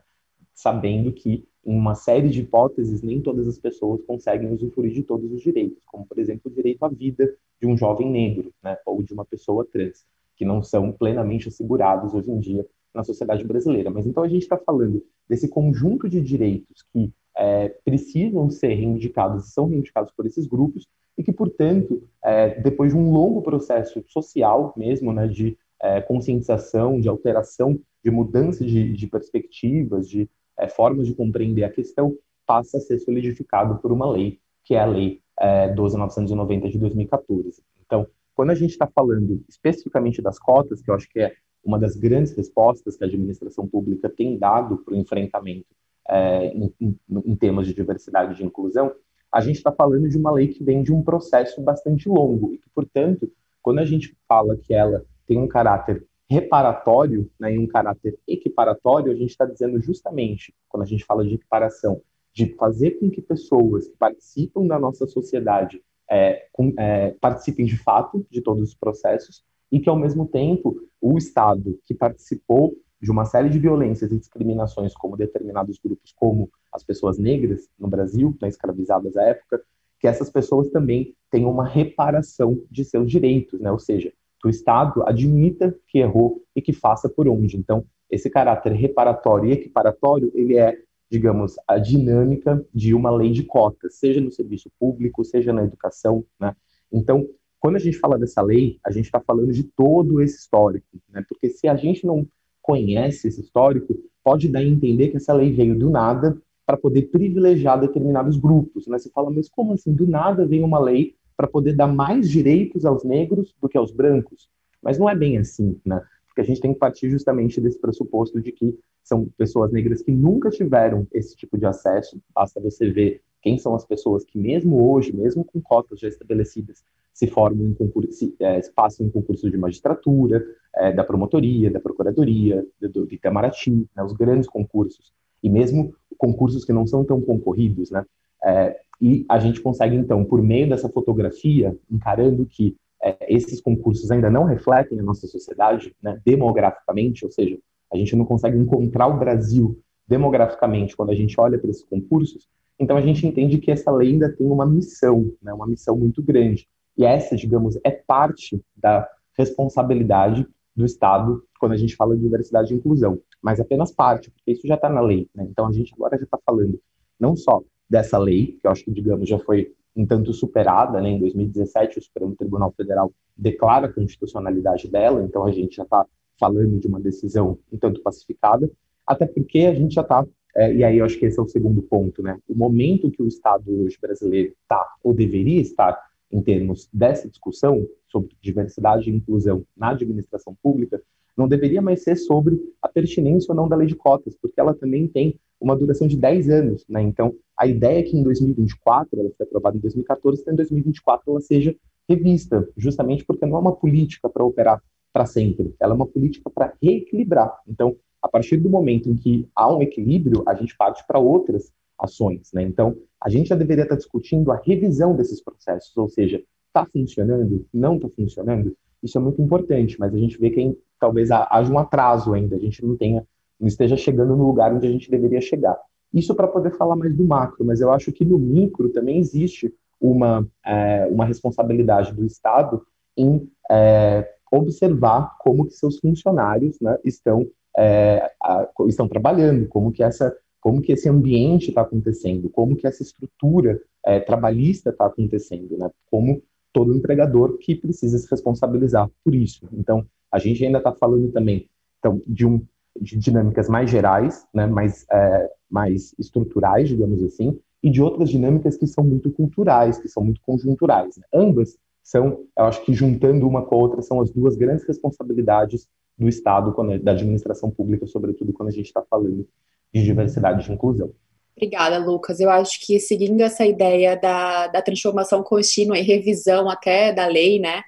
Sabendo 0.55 1.13
que 1.13 1.45
em 1.65 1.77
uma 1.77 1.95
série 1.95 2.29
de 2.29 2.41
hipóteses 2.41 3.03
nem 3.03 3.21
todas 3.21 3.49
as 3.49 3.59
pessoas 3.59 4.03
conseguem 4.07 4.53
usufruir 4.53 4.93
de 4.93 5.03
todos 5.03 5.31
os 5.33 5.43
direitos, 5.43 5.83
como 5.87 6.07
por 6.07 6.19
exemplo 6.19 6.51
o 6.51 6.55
direito 6.55 6.85
à 6.85 6.89
vida 6.89 7.35
de 7.61 7.67
um 7.67 7.77
jovem 7.77 8.11
negro, 8.11 8.53
né, 8.63 8.77
ou 8.87 9.03
de 9.03 9.13
uma 9.13 9.25
pessoa 9.25 9.67
trans, 9.71 10.05
que 10.37 10.45
não 10.45 10.63
são 10.63 10.93
plenamente 10.93 11.49
assegurados 11.49 12.13
hoje 12.13 12.31
em 12.31 12.39
dia 12.39 12.67
na 12.95 13.03
sociedade 13.03 13.45
brasileira. 13.45 13.91
Mas 13.91 14.07
então 14.07 14.23
a 14.23 14.29
gente 14.29 14.43
está 14.43 14.57
falando 14.57 15.05
desse 15.29 15.49
conjunto 15.49 16.09
de 16.09 16.21
direitos 16.21 16.85
que 16.93 17.13
é, 17.37 17.69
precisam 17.85 18.49
ser 18.51 18.75
reivindicados 18.75 19.47
e 19.47 19.51
são 19.51 19.67
reivindicados 19.67 20.13
por 20.13 20.27
esses 20.27 20.47
grupos 20.47 20.87
e 21.17 21.23
que, 21.23 21.33
portanto, 21.33 22.03
é, 22.25 22.61
depois 22.61 22.93
de 22.93 22.99
um 22.99 23.13
longo 23.13 23.43
processo 23.43 24.05
social 24.09 24.73
mesmo, 24.77 25.13
né, 25.13 25.27
de 25.27 25.57
é, 25.81 26.01
conscientização, 26.01 27.01
de 27.01 27.09
alteração, 27.09 27.79
de 28.03 28.11
mudança 28.11 28.65
de, 28.65 28.93
de 28.93 29.07
perspectivas, 29.07 30.09
de 30.09 30.29
é, 30.59 30.69
formas 30.69 31.07
de 31.07 31.15
compreender 31.15 31.65
a 31.65 31.71
questão, 31.71 32.17
passa 32.47 32.79
a 32.79 32.81
ser 32.81 32.99
solidificado 32.99 33.79
por 33.79 33.93
uma 33.93 34.11
lei, 34.11 34.39
que 34.65 34.75
é 34.75 34.81
a 34.81 34.87
Lei 34.87 35.21
é, 35.39 35.75
12.990 35.75 36.71
de 36.71 36.79
2014. 36.79 37.63
Então, 37.85 38.07
quando 38.35 38.51
a 38.51 38.55
gente 38.55 38.71
está 38.71 38.87
falando 38.87 39.43
especificamente 39.49 40.21
das 40.21 40.39
cotas, 40.39 40.83
que 40.83 40.91
eu 40.91 40.95
acho 40.95 41.09
que 41.09 41.21
é 41.21 41.35
uma 41.65 41.79
das 41.79 41.97
grandes 41.97 42.33
respostas 42.37 42.97
que 42.97 43.05
a 43.05 43.07
administração 43.07 43.67
pública 43.67 44.09
tem 44.09 44.39
dado 44.39 44.79
para 44.79 44.95
o 44.95 44.97
enfrentamento 44.97 45.67
é, 46.09 46.49
em, 46.49 46.73
em, 46.81 46.99
em, 47.09 47.37
temas 47.37 47.67
de 47.67 47.75
diversidade 47.75 48.35
e 48.35 48.37
de 48.37 48.45
inclusão, 48.45 48.93
a 49.33 49.41
gente 49.41 49.57
está 49.57 49.73
falando 49.73 50.09
de 50.09 50.17
uma 50.17 50.31
lei 50.31 50.49
que 50.49 50.63
vem 50.63 50.83
de 50.83 50.93
um 50.93 51.03
processo 51.03 51.61
bastante 51.63 52.09
longo 52.09 52.55
e 52.55 52.59
que, 52.59 52.69
portanto, 52.75 53.31
quando 53.63 53.79
a 53.79 53.85
gente 53.85 54.17
fala 54.29 54.57
que 54.57 54.75
ela 54.75 55.05
tem 55.27 55.39
um 55.39 55.49
caráter 55.49 56.07
reparatório 56.29 57.31
né, 57.39 57.55
e 57.55 57.59
um 57.59 57.67
caráter 57.67 58.19
equiparatório, 58.27 59.13
a 59.13 59.15
gente 59.15 59.31
está 59.31 59.45
dizendo 59.45 59.81
justamente, 59.81 60.55
quando 60.69 60.83
a 60.83 60.87
gente 60.87 61.05
fala 61.05 61.25
de 61.25 61.35
equiparação, 61.35 62.01
de 62.33 62.55
fazer 62.55 62.93
com 62.93 63.11
que 63.11 63.23
pessoas 63.23 63.89
que 63.89 63.97
participam 63.97 64.67
da 64.67 64.79
nossa 64.79 65.07
sociedade 65.07 65.83
é, 66.11 66.47
com, 66.53 66.73
é, 66.79 67.11
participem 67.21 67.65
de 67.65 67.77
fato 67.77 68.27
de 68.31 68.41
todos 68.41 68.63
os 68.63 68.75
processos 68.75 69.45
e 69.71 69.81
que, 69.81 69.89
ao 69.89 69.97
mesmo 69.97 70.27
tempo, 70.27 70.77
o 71.01 71.17
Estado 71.17 71.79
que 71.85 71.95
participou 71.95 72.75
de 73.01 73.11
uma 73.11 73.25
série 73.25 73.51
de 73.51 73.59
violências 73.59 74.11
e 74.11 74.19
discriminações 74.19 74.95
como 74.95 75.17
determinados 75.17 75.79
grupos, 75.79 76.13
como 76.13 76.51
as 76.73 76.83
pessoas 76.83 77.19
negras 77.19 77.69
no 77.79 77.87
Brasil, 77.87 78.37
né, 78.41 78.49
escravizadas 78.49 79.17
à 79.17 79.23
época, 79.25 79.63
que 80.01 80.09
essas 80.09 80.31
pessoas 80.31 80.69
também 80.71 81.15
tenham 81.31 81.51
uma 81.51 81.67
reparação 81.67 82.63
de 82.71 82.85
seus 82.85 83.11
direitos, 83.11 83.61
né? 83.61 83.71
ou 83.71 83.79
seja, 83.79 84.13
que 84.45 84.49
o 84.49 84.51
Estado 84.51 85.03
admita 85.09 85.75
que 85.89 85.99
errou 85.99 86.43
e 86.55 86.61
que 86.61 86.75
faça 86.75 87.09
por 87.09 87.27
onde. 87.27 87.57
Então, 87.57 87.83
esse 88.11 88.29
caráter 88.29 88.73
reparatório 88.73 89.49
e 89.49 89.53
equiparatório, 89.53 90.31
ele 90.35 90.59
é, 90.59 90.77
digamos, 91.11 91.55
a 91.67 91.79
dinâmica 91.79 92.63
de 92.73 92.93
uma 92.93 93.11
lei 93.11 93.31
de 93.31 93.43
cotas, 93.45 93.95
seja 93.95 94.21
no 94.21 94.31
serviço 94.31 94.71
público, 94.79 95.25
seja 95.25 95.51
na 95.51 95.65
educação, 95.65 96.27
né? 96.39 96.55
Então, 96.93 97.27
quando 97.59 97.77
a 97.77 97.79
gente 97.79 97.97
fala 97.97 98.19
dessa 98.19 98.43
lei, 98.43 98.79
a 98.85 98.91
gente 98.91 99.07
está 99.07 99.19
falando 99.19 99.51
de 99.51 99.65
todo 99.65 100.21
esse 100.21 100.41
histórico, 100.41 100.99
né? 101.09 101.25
Porque 101.27 101.49
se 101.49 101.67
a 101.67 101.75
gente 101.75 102.07
não 102.07 102.27
conhece 102.61 103.29
esse 103.29 103.41
histórico, 103.41 103.95
pode 104.23 104.47
dar 104.49 104.59
a 104.59 104.65
entender 104.65 105.09
que 105.09 105.17
essa 105.17 105.33
lei 105.33 105.55
veio 105.55 105.79
do 105.79 105.89
nada 105.89 106.37
para 106.67 106.77
poder 106.77 107.11
privilegiar 107.11 107.81
determinados 107.81 108.37
grupos, 108.37 108.87
né? 108.87 108.99
Você 108.99 109.09
fala, 109.09 109.31
mas 109.31 109.49
como 109.49 109.73
assim? 109.73 109.95
Do 109.95 110.07
nada 110.07 110.47
vem 110.47 110.63
uma 110.63 110.79
lei 110.79 111.15
para 111.37 111.49
poder 111.49 111.75
dar 111.75 111.87
mais 111.87 112.31
direitos 112.31 112.85
aos 112.85 113.05
negros 113.05 113.55
do 113.61 113.69
que 113.69 113.77
aos 113.77 113.93
brancos. 113.93 114.49
Mas 114.83 114.99
não 114.99 115.09
é 115.09 115.15
bem 115.15 115.39
assim, 115.39 115.79
né? 115.85 116.03
Porque 116.27 116.41
a 116.41 116.45
gente 116.45 116.61
tem 116.61 116.73
que 116.73 116.79
partir 116.79 117.09
justamente 117.11 117.61
desse 117.61 117.79
pressuposto 117.79 118.41
de 118.41 118.53
que 118.53 118.77
são 119.03 119.27
pessoas 119.37 119.71
negras 119.71 120.03
que 120.03 120.11
nunca 120.11 120.51
tiveram 120.51 121.07
esse 121.13 121.37
tipo 121.37 121.57
de 121.57 121.67
acesso. 121.67 122.21
Basta 122.35 122.61
você 122.61 122.91
ver 122.91 123.21
quem 123.41 123.59
são 123.59 123.75
as 123.75 123.85
pessoas 123.85 124.25
que, 124.25 124.39
mesmo 124.39 124.91
hoje, 124.91 125.15
mesmo 125.15 125.45
com 125.45 125.61
cotas 125.61 126.01
já 126.01 126.09
estabelecidas, 126.09 126.83
se 127.13 127.27
formam 127.27 127.69
em 127.69 127.75
concurso, 127.75 128.11
se, 128.13 128.35
é, 128.41 128.61
passam 128.75 129.07
em 129.07 129.11
concursos 129.11 129.51
de 129.51 129.57
magistratura, 129.57 130.45
é, 130.75 130.93
da 130.93 131.05
promotoria, 131.05 131.71
da 131.71 131.79
procuradoria, 131.79 132.67
do, 132.81 133.07
do 133.07 133.15
Itamaraty, 133.15 133.87
né, 133.95 134.03
os 134.03 134.13
grandes 134.13 134.49
concursos, 134.49 135.13
e 135.43 135.49
mesmo 135.49 135.95
concursos 136.19 136.65
que 136.65 136.73
não 136.73 136.87
são 136.87 137.05
tão 137.05 137.21
concorridos, 137.21 137.91
né? 137.91 138.05
É, 138.45 138.77
e 139.01 139.25
a 139.29 139.39
gente 139.39 139.61
consegue, 139.61 139.97
então, 139.97 140.25
por 140.25 140.43
meio 140.43 140.69
dessa 140.69 140.89
fotografia, 140.89 141.77
encarando 141.91 142.47
que 142.47 142.77
é, 143.03 143.17
esses 143.29 143.61
concursos 143.61 144.11
ainda 144.11 144.31
não 144.31 144.45
refletem 144.45 145.01
a 145.01 145.03
nossa 145.03 145.27
sociedade, 145.27 145.95
né, 146.03 146.21
demograficamente, 146.25 147.25
ou 147.25 147.31
seja, 147.31 147.59
a 147.93 147.97
gente 147.97 148.15
não 148.17 148.25
consegue 148.25 148.57
encontrar 148.57 149.07
o 149.07 149.19
Brasil 149.19 149.79
demograficamente 150.07 150.97
quando 150.97 151.11
a 151.11 151.15
gente 151.15 151.39
olha 151.39 151.59
para 151.59 151.71
esses 151.71 151.85
concursos, 151.85 152.49
então 152.79 152.97
a 152.97 153.01
gente 153.01 153.27
entende 153.27 153.59
que 153.59 153.71
essa 153.71 153.91
lei 153.91 154.13
ainda 154.13 154.31
tem 154.31 154.47
uma 154.47 154.67
missão, 154.67 155.33
né, 155.43 155.53
uma 155.53 155.67
missão 155.67 155.97
muito 155.97 156.23
grande. 156.23 156.69
E 156.97 157.05
essa, 157.05 157.37
digamos, 157.37 157.79
é 157.85 157.91
parte 157.91 158.61
da 158.77 159.09
responsabilidade 159.37 160.47
do 160.75 160.85
Estado 160.85 161.43
quando 161.59 161.73
a 161.73 161.77
gente 161.77 161.97
fala 161.97 162.17
de 162.17 162.23
diversidade 162.23 162.73
e 162.73 162.77
inclusão, 162.77 163.19
mas 163.41 163.61
apenas 163.61 163.93
parte, 163.93 164.31
porque 164.31 164.53
isso 164.53 164.67
já 164.67 164.75
está 164.75 164.89
na 164.89 165.01
lei. 165.01 165.29
Né? 165.35 165.47
Então 165.51 165.67
a 165.67 165.73
gente 165.73 165.93
agora 165.95 166.17
já 166.17 166.25
está 166.25 166.39
falando 166.45 166.81
não 167.19 167.37
só 167.37 167.63
dessa 167.95 168.19
lei, 168.19 168.59
que 168.61 168.67
eu 168.67 168.73
acho 168.73 168.85
que, 168.85 168.91
digamos, 168.91 169.29
já 169.29 169.39
foi 169.39 169.73
um 169.95 170.05
tanto 170.05 170.33
superada, 170.33 171.01
né? 171.01 171.11
Em 171.11 171.21
2017, 171.21 172.01
o 172.01 172.03
Supremo 172.03 172.35
Tribunal 172.35 172.75
Federal 172.77 173.13
declara 173.37 173.87
a 173.87 173.93
constitucionalidade 173.93 174.91
dela, 174.91 175.23
então 175.23 175.47
a 175.47 175.53
gente 175.53 175.77
já 175.77 175.85
está 175.85 176.05
falando 176.37 176.81
de 176.81 176.89
uma 176.89 176.99
decisão 176.99 177.57
um 177.73 177.79
tanto 177.79 178.03
pacificada, 178.03 178.69
até 179.07 179.27
porque 179.27 179.61
a 179.61 179.75
gente 179.75 179.95
já 179.95 180.01
está, 180.01 180.27
é, 180.57 180.75
e 180.75 180.83
aí 180.83 180.99
eu 180.99 181.05
acho 181.05 181.17
que 181.17 181.27
esse 181.27 181.39
é 181.39 181.43
o 181.43 181.47
segundo 181.47 181.83
ponto, 181.83 182.21
né? 182.21 182.37
O 182.49 182.57
momento 182.57 183.13
que 183.13 183.23
o 183.23 183.29
Estado 183.29 183.71
hoje 183.85 183.97
brasileiro 184.01 184.53
está, 184.61 184.85
ou 185.05 185.15
deveria 185.15 185.61
estar, 185.61 185.97
em 186.33 186.43
termos 186.43 186.89
dessa 186.93 187.29
discussão 187.29 187.87
sobre 188.09 188.35
diversidade 188.41 189.09
e 189.09 189.15
inclusão 189.15 189.65
na 189.77 189.91
administração 189.91 190.57
pública, 190.61 191.01
não 191.37 191.47
deveria 191.47 191.81
mais 191.81 192.03
ser 192.03 192.17
sobre 192.17 192.61
a 192.83 192.89
pertinência 192.89 193.53
ou 193.53 193.57
não 193.57 193.69
da 193.69 193.77
lei 193.77 193.87
de 193.87 193.95
cotas, 193.95 194.37
porque 194.41 194.59
ela 194.61 194.75
também 194.75 195.07
tem 195.07 195.39
uma 195.65 195.77
duração 195.77 196.07
de 196.07 196.17
10 196.17 196.51
anos, 196.51 196.85
né? 196.89 197.03
Então, 197.03 197.35
a 197.59 197.67
ideia 197.67 198.01
é 198.01 198.03
que 198.03 198.17
em 198.17 198.23
2024, 198.23 199.19
ela 199.19 199.31
foi 199.37 199.47
aprovada 199.47 199.77
em 199.77 199.81
2014, 199.81 200.43
então 200.43 200.53
em 200.53 200.57
2024 200.57 201.31
ela 201.31 201.41
seja 201.41 201.75
revista, 202.09 202.69
justamente 202.77 203.25
porque 203.25 203.47
não 203.47 203.57
é 203.57 203.61
uma 203.61 203.75
política 203.75 204.29
para 204.29 204.45
operar 204.45 204.83
para 205.13 205.27
sempre, 205.27 205.75
ela 205.81 205.95
é 205.95 205.97
uma 205.97 206.07
política 206.07 206.51
para 206.51 206.75
reequilibrar. 206.83 207.57
Então, 207.67 207.97
a 208.21 208.29
partir 208.29 208.57
do 208.57 208.69
momento 208.69 209.09
em 209.09 209.15
que 209.15 209.49
há 209.55 209.73
um 209.75 209.81
equilíbrio, 209.81 210.43
a 210.47 210.55
gente 210.55 210.77
parte 210.77 211.07
para 211.07 211.19
outras 211.19 211.73
ações, 211.99 212.51
né? 212.53 212.63
Então, 212.63 212.97
a 213.23 213.29
gente 213.29 213.49
já 213.49 213.57
deveria 213.57 213.85
estar 213.85 213.97
discutindo 213.97 214.51
a 214.51 214.61
revisão 214.63 215.17
desses 215.17 215.43
processos, 215.43 215.97
ou 215.97 216.09
seja, 216.09 216.43
está 216.67 216.85
funcionando, 216.85 217.65
não 217.73 217.97
está 217.97 218.09
funcionando, 218.09 218.77
isso 219.03 219.17
é 219.17 219.21
muito 219.21 219.41
importante, 219.41 219.97
mas 219.99 220.13
a 220.13 220.19
gente 220.19 220.39
vê 220.39 220.51
que 220.51 220.77
talvez 220.99 221.31
haja 221.31 221.73
um 221.73 221.79
atraso 221.79 222.33
ainda, 222.33 222.57
a 222.57 222.59
gente 222.59 222.85
não 222.85 222.97
tenha, 222.97 223.25
esteja 223.61 223.97
chegando 223.97 224.37
no 224.37 224.47
lugar 224.47 224.73
onde 224.73 224.87
a 224.87 224.91
gente 224.91 225.11
deveria 225.11 225.41
chegar. 225.41 225.79
Isso 226.13 226.35
para 226.35 226.49
poder 226.49 226.71
falar 226.77 226.97
mais 226.97 227.15
do 227.15 227.25
macro, 227.25 227.65
mas 227.65 227.81
eu 227.81 227.91
acho 227.91 228.13
que 228.13 228.25
no 228.25 228.39
micro 228.39 228.91
também 228.91 229.19
existe 229.19 229.73
uma, 230.01 230.47
é, 230.65 231.07
uma 231.11 231.25
responsabilidade 231.25 232.13
do 232.13 232.25
Estado 232.25 232.85
em 233.17 233.49
é, 233.71 234.29
observar 234.51 235.37
como 235.39 235.67
que 235.67 235.75
seus 235.75 235.99
funcionários 235.99 236.79
né, 236.81 236.97
estão, 237.05 237.47
é, 237.77 238.31
a, 238.43 238.69
estão 238.87 239.09
trabalhando, 239.09 239.67
como 239.69 239.93
que 239.93 240.03
essa 240.03 240.37
como 240.61 240.81
que 240.81 240.93
esse 240.93 241.07
ambiente 241.11 241.69
está 241.69 241.83
acontecendo, 241.83 242.49
como 242.49 242.75
que 242.75 242.87
essa 242.87 243.03
estrutura 243.03 243.79
é, 244.03 244.19
trabalhista 244.19 244.89
está 244.89 245.05
acontecendo, 245.05 245.77
né? 245.77 245.91
Como 246.11 246.43
todo 246.73 246.97
empregador 246.97 247.59
que 247.59 247.75
precisa 247.75 248.17
se 248.17 248.27
responsabilizar 248.31 249.11
por 249.23 249.35
isso. 249.35 249.69
Então, 249.75 250.07
a 250.33 250.39
gente 250.39 250.65
ainda 250.65 250.79
está 250.79 250.91
falando 250.91 251.31
também 251.31 251.69
então, 252.05 252.21
de, 252.27 252.45
um, 252.47 252.61
de 253.01 253.19
dinâmicas 253.19 253.69
mais 253.69 253.91
gerais, 253.91 254.47
né, 254.55 254.67
mais, 254.67 255.05
é, 255.11 255.51
mais 255.71 256.15
estruturais, 256.19 256.89
digamos 256.89 257.23
assim, 257.23 257.59
e 257.83 257.91
de 257.91 258.01
outras 258.01 258.31
dinâmicas 258.31 258.77
que 258.77 258.87
são 258.87 259.05
muito 259.05 259.31
culturais, 259.31 259.99
que 259.99 260.09
são 260.09 260.25
muito 260.25 260.41
conjunturais. 260.43 261.17
Né? 261.17 261.25
Ambas 261.35 261.77
são, 262.03 262.45
eu 262.57 262.65
acho 262.65 262.85
que 262.85 262.95
juntando 262.95 263.47
uma 263.47 263.65
com 263.65 263.75
a 263.75 263.79
outra, 263.79 264.03
são 264.03 264.21
as 264.21 264.31
duas 264.31 264.57
grandes 264.57 264.87
responsabilidades 264.87 265.89
do 266.17 266.29
Estado, 266.29 266.73
quando, 266.73 266.99
da 267.03 267.13
administração 267.13 267.71
pública, 267.71 268.07
sobretudo 268.07 268.53
quando 268.53 268.69
a 268.69 268.73
gente 268.73 268.87
está 268.87 269.03
falando 269.03 269.47
de 269.93 270.03
diversidade 270.03 270.63
e 270.63 270.67
de 270.67 270.73
inclusão. 270.73 271.13
Obrigada, 271.57 271.99
Lucas. 271.99 272.41
Eu 272.41 272.51
acho 272.51 272.85
que 272.85 272.99
seguindo 272.99 273.41
essa 273.41 273.65
ideia 273.65 274.17
da, 274.17 274.67
da 274.67 274.83
transformação 274.83 275.43
contínua 275.43 275.99
e 275.99 276.03
revisão 276.03 276.69
até 276.69 277.13
da 277.13 277.27
lei, 277.27 277.61
né? 277.61 277.83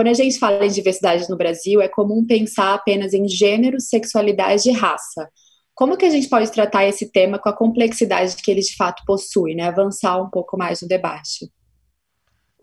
Quando 0.00 0.08
a 0.08 0.14
gente 0.14 0.38
fala 0.38 0.64
em 0.64 0.70
diversidade 0.70 1.28
no 1.28 1.36
Brasil, 1.36 1.82
é 1.82 1.86
comum 1.86 2.26
pensar 2.26 2.72
apenas 2.72 3.12
em 3.12 3.28
gênero, 3.28 3.78
sexualidade 3.78 4.70
e 4.70 4.72
raça. 4.72 5.28
Como 5.74 5.94
que 5.94 6.06
a 6.06 6.08
gente 6.08 6.26
pode 6.26 6.50
tratar 6.50 6.86
esse 6.86 7.12
tema 7.12 7.38
com 7.38 7.50
a 7.50 7.52
complexidade 7.52 8.34
que 8.36 8.50
ele 8.50 8.62
de 8.62 8.74
fato 8.76 9.02
possui, 9.06 9.54
né? 9.54 9.64
Avançar 9.64 10.18
um 10.18 10.30
pouco 10.30 10.56
mais 10.56 10.80
no 10.80 10.88
debate. 10.88 11.52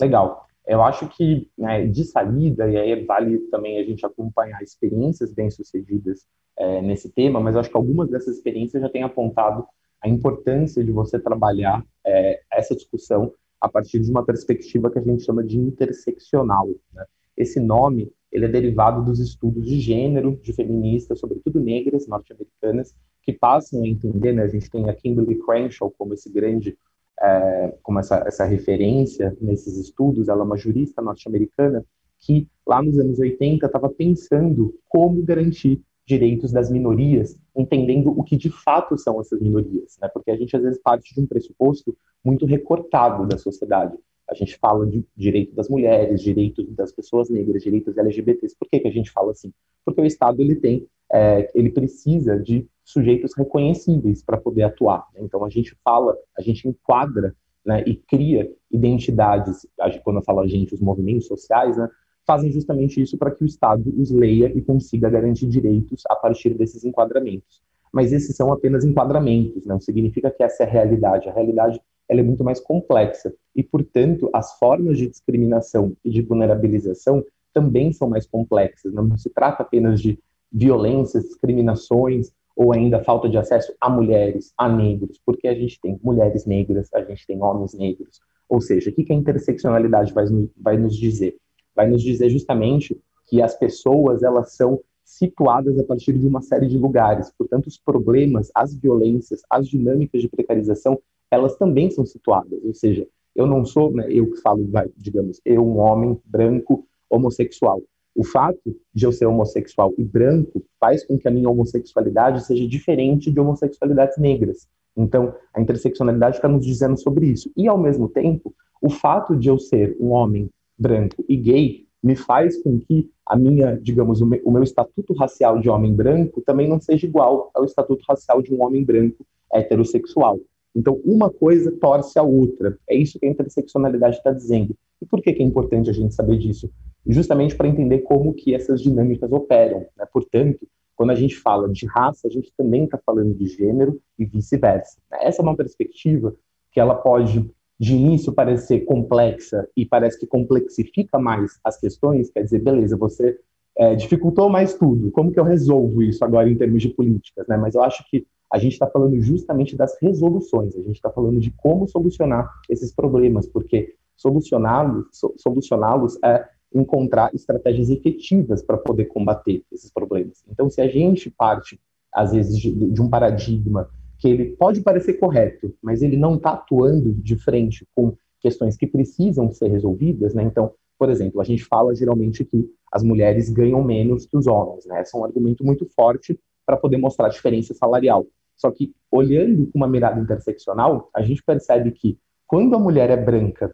Legal. 0.02 0.48
Eu 0.66 0.82
acho 0.82 1.08
que 1.10 1.48
né, 1.56 1.86
de 1.86 2.06
saída, 2.06 2.72
e 2.72 2.76
aí 2.76 3.06
vale 3.06 3.38
também 3.52 3.78
a 3.78 3.84
gente 3.84 4.04
acompanhar 4.04 4.64
experiências 4.64 5.32
bem-sucedidas 5.32 6.26
é, 6.58 6.82
nesse 6.82 7.08
tema, 7.08 7.40
mas 7.40 7.56
acho 7.56 7.70
que 7.70 7.78
algumas 7.78 8.10
dessas 8.10 8.38
experiências 8.38 8.82
já 8.82 8.90
têm 8.90 9.04
apontado 9.04 9.64
a 10.02 10.10
importância 10.10 10.84
de 10.84 10.92
você 10.92 11.20
trabalhar 11.20 11.86
é, 12.04 12.42
essa 12.52 12.74
discussão 12.74 13.32
a 13.62 13.70
partir 13.70 14.00
de 14.00 14.10
uma 14.10 14.26
perspectiva 14.26 14.90
que 14.90 14.98
a 14.98 15.04
gente 15.04 15.24
chama 15.24 15.44
de 15.44 15.60
interseccional. 15.60 16.68
Né? 16.92 17.06
Esse 17.38 17.60
nome 17.60 18.12
ele 18.32 18.46
é 18.46 18.50
derivado 18.50 19.04
dos 19.06 19.20
estudos 19.20 19.66
de 19.66 19.80
gênero 19.80 20.40
de 20.44 20.52
feministas, 20.54 21.20
sobretudo 21.20 21.60
negras 21.60 22.08
norte-americanas, 22.08 22.94
que 23.22 23.32
passam 23.32 23.84
a 23.84 23.88
entender, 23.88 24.34
né? 24.34 24.44
a 24.44 24.48
gente 24.48 24.70
tem 24.70 24.90
a 24.90 24.94
Kimberly 24.94 25.40
Crenshaw 25.40 25.90
como 25.98 26.14
esse 26.14 26.32
grande, 26.32 26.78
é, 27.22 27.74
como 27.82 28.00
essa, 28.00 28.24
essa 28.28 28.46
referência 28.46 29.36
nesses 29.40 29.78
estudos, 29.78 30.28
ela 30.28 30.42
é 30.42 30.46
uma 30.46 30.58
jurista 30.58 31.02
norte-americana 31.02 31.86
que 32.20 32.48
lá 32.66 32.82
nos 32.82 32.98
anos 33.00 33.20
80 33.20 33.66
estava 33.66 33.90
pensando 33.90 34.74
como 34.90 35.22
garantir 35.24 35.82
direitos 36.06 36.52
das 36.52 36.72
minorias, 36.72 37.38
entendendo 37.56 38.18
o 38.18 38.24
que 38.24 38.38
de 38.38 38.50
fato 38.50 38.98
são 38.98 39.20
essas 39.20 39.42
minorias, 39.42 39.98
né? 40.02 40.08
Porque 40.08 40.32
a 40.32 40.38
gente 40.38 40.56
às 40.56 40.64
vezes 40.64 40.82
parte 40.82 41.14
de 41.14 41.22
um 41.22 41.28
pressuposto 41.28 41.96
muito 42.24 42.46
recortado 42.46 43.28
da 43.28 43.38
sociedade. 43.38 43.98
A 44.30 44.34
gente 44.34 44.58
fala 44.58 44.86
de 44.86 45.06
direito 45.16 45.56
das 45.56 45.70
mulheres, 45.70 46.22
direitos 46.22 46.70
das 46.76 46.92
pessoas 46.92 47.30
negras, 47.30 47.64
direitos 47.64 47.98
LGBTs. 47.98 48.56
Por 48.58 48.68
que, 48.70 48.80
que 48.80 48.88
a 48.88 48.92
gente 48.92 49.12
fala 49.12 49.32
assim? 49.32 49.54
Porque 49.86 50.02
o 50.02 50.06
Estado 50.06 50.42
ele 50.42 50.56
tem, 50.56 50.88
é, 51.12 51.50
ele 51.56 51.70
precisa 51.70 52.38
de 52.38 52.68
sujeitos 52.84 53.36
reconhecíveis 53.36 54.24
para 54.24 54.38
poder 54.38 54.64
atuar. 54.64 55.06
Né? 55.14 55.22
Então 55.24 55.44
a 55.44 55.50
gente 55.50 55.76
fala, 55.84 56.18
a 56.38 56.42
gente 56.42 56.68
enquadra 56.68 57.36
né, 57.66 57.84
e 57.86 57.96
cria 57.96 58.50
identidades. 58.72 59.68
Quando 60.04 60.18
eu 60.18 60.24
falo 60.24 60.40
a 60.40 60.48
gente, 60.48 60.74
os 60.74 60.82
movimentos 60.82 61.28
sociais, 61.28 61.78
né, 61.78 61.90
fazem 62.26 62.52
justamente 62.52 63.02
isso 63.02 63.18
para 63.18 63.32
que 63.32 63.44
o 63.44 63.46
Estado 63.46 63.94
os 63.98 64.12
leia 64.12 64.52
e 64.56 64.62
consiga 64.62 65.10
garantir 65.10 65.48
direitos 65.48 66.04
a 66.10 66.16
partir 66.16 66.54
desses 66.54 66.84
enquadramentos. 66.84 67.62
Mas 67.92 68.12
esses 68.12 68.36
são 68.36 68.52
apenas 68.52 68.84
enquadramentos, 68.84 69.66
não 69.66 69.80
significa 69.80 70.30
que 70.30 70.44
essa 70.44 70.64
é 70.64 70.68
a 70.68 70.70
realidade. 70.70 71.30
A 71.30 71.34
realidade 71.34 71.82
ela 72.10 72.20
é 72.20 72.24
muito 72.24 72.44
mais 72.44 72.60
complexa 72.60 73.34
e, 73.56 73.64
portanto, 73.64 74.30
as 74.34 74.58
formas 74.58 74.98
de 74.98 75.08
discriminação 75.08 75.94
e 76.04 76.10
de 76.10 76.22
vulnerabilização 76.22 77.24
também 77.54 77.92
são 77.92 78.10
mais 78.10 78.26
complexas. 78.26 78.94
Não 78.94 79.18
se 79.18 79.30
trata 79.30 79.64
apenas 79.64 80.02
de 80.02 80.20
violências, 80.52 81.24
discriminações 81.24 82.32
ou 82.56 82.74
ainda 82.74 83.04
falta 83.04 83.30
de 83.30 83.38
acesso 83.38 83.74
a 83.80 83.90
mulheres, 83.90 84.54
a 84.58 84.68
negros, 84.70 85.22
porque 85.26 85.48
a 85.48 85.54
gente 85.54 85.80
tem 85.80 86.00
mulheres 86.04 86.46
negras, 86.46 86.90
a 86.94 87.02
gente 87.04 87.26
tem 87.28 87.42
homens 87.42 87.74
negros. 87.74 88.20
Ou 88.50 88.62
seja, 88.62 88.90
o 88.90 88.94
que 88.94 89.12
a 89.12 89.16
interseccionalidade 89.16 90.14
vai, 90.14 90.26
vai 90.58 90.78
nos 90.78 90.96
dizer? 90.96 91.36
vai 91.78 91.88
nos 91.88 92.02
dizer 92.02 92.30
justamente 92.32 93.00
que 93.28 93.40
as 93.40 93.56
pessoas 93.56 94.24
elas 94.24 94.56
são 94.56 94.82
situadas 95.06 95.80
a 95.80 95.84
partir 95.84 96.18
de 96.18 96.26
uma 96.26 96.42
série 96.42 96.68
de 96.68 96.78
lugares. 96.78 97.32
Portanto, 97.38 97.68
os 97.68 97.78
problemas, 97.78 98.52
as 98.54 98.76
violências, 98.76 99.42
as 99.48 99.68
dinâmicas 99.68 100.22
de 100.22 100.28
precarização, 100.28 101.00
elas 101.32 101.56
também 101.58 101.90
são 101.90 102.06
situadas. 102.06 102.60
Ou 102.64 102.74
seja, 102.74 103.08
eu 103.36 103.46
não 103.46 103.66
sou, 103.66 103.92
né, 103.92 104.08
eu 104.10 104.32
que 104.32 104.42
falo, 104.42 104.68
vai, 104.68 104.90
digamos, 104.98 105.40
eu 105.46 105.66
um 105.66 105.78
homem 105.78 106.20
branco 106.26 106.88
homossexual. 107.10 107.82
O 108.16 108.24
fato 108.24 108.76
de 108.94 109.06
eu 109.06 109.12
ser 109.12 109.28
homossexual 109.28 109.94
e 109.98 110.04
branco 110.04 110.64
faz 110.80 111.06
com 111.06 111.20
que 111.20 111.28
a 111.28 111.32
minha 111.32 111.50
homossexualidade 111.50 112.46
seja 112.46 112.68
diferente 112.68 113.32
de 113.32 113.40
homossexualidades 113.40 114.18
negras. 114.18 114.68
Então, 114.96 115.36
a 115.54 115.62
interseccionalidade 115.62 116.38
está 116.38 116.48
nos 116.48 116.66
dizendo 116.66 116.98
sobre 116.98 117.28
isso. 117.28 117.52
E, 117.56 117.68
ao 117.68 117.78
mesmo 117.78 118.10
tempo, 118.10 118.54
o 118.82 118.90
fato 118.90 119.36
de 119.36 119.48
eu 119.48 119.60
ser 119.60 119.96
um 120.00 120.10
homem 120.10 120.50
branco 120.78 121.24
e 121.30 121.38
gay 121.38 121.86
me 122.02 122.16
faz 122.16 122.62
com 122.62 122.80
que 122.80 123.10
a 123.26 123.36
minha, 123.36 123.78
digamos, 123.78 124.22
o 124.22 124.26
meu, 124.26 124.42
o 124.44 124.52
meu, 124.52 124.64
estatuto 124.64 125.14
racial 125.14 125.60
de 125.60 125.70
homem 125.70 125.94
branco 125.94 126.42
também 126.42 126.68
não 126.68 126.80
seja 126.80 127.06
igual 127.06 127.52
ao 127.54 127.66
estatuto 127.66 128.04
racial 128.08 128.42
de 128.42 128.54
um 128.54 128.64
homem 128.64 128.84
branco 128.84 129.26
heterossexual. 129.54 130.40
Então, 130.78 131.02
uma 131.04 131.32
coisa 131.32 131.72
torce 131.72 132.20
a 132.20 132.24
outra. 132.24 132.78
É 132.88 132.96
isso 132.96 133.20
que 133.20 133.26
a 133.26 133.30
interseccionalidade 133.30 134.18
está 134.18 134.32
dizendo. 134.32 134.76
E 135.02 135.06
por 135.08 135.22
que, 135.22 135.34
que 135.34 135.42
é 135.42 135.46
importante 135.46 135.90
a 135.90 135.94
gente 135.94 136.14
saber 136.14 136.38
disso? 136.38 136.70
Justamente 137.06 137.56
para 137.56 137.68
entender 137.68 138.00
como 138.00 138.34
que 138.34 138.54
essas 138.54 138.82
dinâmicas 138.82 139.32
operam. 139.32 139.88
Né? 139.98 140.06
Portanto, 140.14 140.68
quando 140.96 141.10
a 141.10 141.16
gente 141.16 141.36
fala 141.36 141.68
de 141.68 141.88
raça, 141.88 142.28
a 142.28 142.32
gente 142.32 142.54
também 142.56 142.84
está 142.84 143.00
falando 143.04 143.34
de 143.34 143.48
gênero 143.48 144.00
e 144.20 144.26
vice-versa. 144.26 144.98
Essa 145.14 145.42
é 145.42 145.44
uma 145.44 145.56
perspectiva 145.56 146.36
que 146.72 146.80
ela 146.80 146.94
pode 146.94 147.50
de 147.80 147.96
início 147.96 148.34
parecer 148.34 148.82
complexa 148.86 149.68
e 149.76 149.86
parece 149.86 150.20
que 150.20 150.28
complexifica 150.28 151.20
mais 151.20 151.60
as 151.64 151.80
questões, 151.80 152.30
quer 152.32 152.44
dizer, 152.44 152.60
beleza, 152.60 152.98
você 152.98 153.40
é, 153.78 153.96
dificultou 153.96 154.50
mais 154.50 154.74
tudo, 154.74 155.12
como 155.12 155.32
que 155.32 155.40
eu 155.40 155.44
resolvo 155.44 156.02
isso 156.02 156.26
agora 156.26 156.50
em 156.50 156.58
termos 156.58 156.82
de 156.82 156.90
políticas, 156.90 157.48
né? 157.48 157.56
Mas 157.56 157.76
eu 157.76 157.84
acho 157.84 158.04
que 158.10 158.26
a 158.52 158.58
gente 158.58 158.74
está 158.74 158.88
falando 158.88 159.20
justamente 159.20 159.76
das 159.76 159.98
resoluções, 160.02 160.76
a 160.76 160.82
gente 160.82 160.96
está 160.96 161.10
falando 161.10 161.40
de 161.40 161.52
como 161.52 161.88
solucionar 161.88 162.50
esses 162.70 162.94
problemas, 162.94 163.48
porque 163.48 163.96
solucioná-los 164.16 165.06
solucioná-los 165.38 166.18
é 166.24 166.48
encontrar 166.74 167.34
estratégias 167.34 167.90
efetivas 167.90 168.62
para 168.62 168.78
poder 168.78 169.06
combater 169.06 169.64
esses 169.72 169.92
problemas. 169.92 170.44
Então, 170.50 170.70
se 170.70 170.82
a 170.82 170.88
gente 170.88 171.30
parte, 171.30 171.80
às 172.14 172.32
vezes, 172.32 172.58
de, 172.58 172.72
de 172.72 173.02
um 173.02 173.10
paradigma 173.10 173.90
que 174.18 174.28
ele 174.28 174.56
pode 174.56 174.82
parecer 174.82 175.14
correto, 175.14 175.74
mas 175.82 176.02
ele 176.02 176.18
não 176.18 176.36
está 176.36 176.52
atuando 176.52 177.14
de 177.14 177.36
frente 177.36 177.88
com 177.96 178.16
questões 178.40 178.76
que 178.76 178.88
precisam 178.88 179.52
ser 179.52 179.68
resolvidas, 179.68 180.34
né? 180.34 180.44
Então, 180.44 180.74
por 180.98 181.10
exemplo, 181.10 181.40
a 181.40 181.44
gente 181.44 181.64
fala 181.64 181.96
geralmente 181.96 182.44
que 182.44 182.70
as 182.92 183.04
mulheres 183.04 183.50
ganham 183.50 183.84
menos 183.84 184.26
que 184.26 184.36
os 184.36 184.48
homens, 184.48 184.86
né? 184.86 185.02
Esse 185.02 185.16
é 185.16 185.20
um 185.20 185.26
argumento 185.26 185.64
muito 185.64 185.86
forte 185.96 186.40
para 186.68 186.76
poder 186.76 186.98
mostrar 186.98 187.28
a 187.28 187.30
diferença 187.30 187.74
salarial. 187.74 188.28
Só 188.58 188.70
que, 188.70 188.94
olhando 189.10 189.68
com 189.68 189.78
uma 189.78 189.88
mirada 189.88 190.20
interseccional, 190.20 191.10
a 191.16 191.22
gente 191.22 191.42
percebe 191.42 191.92
que 191.92 192.20
quando 192.46 192.76
a 192.76 192.80
mulher 192.80 193.10
é 193.10 193.16
branca 193.16 193.74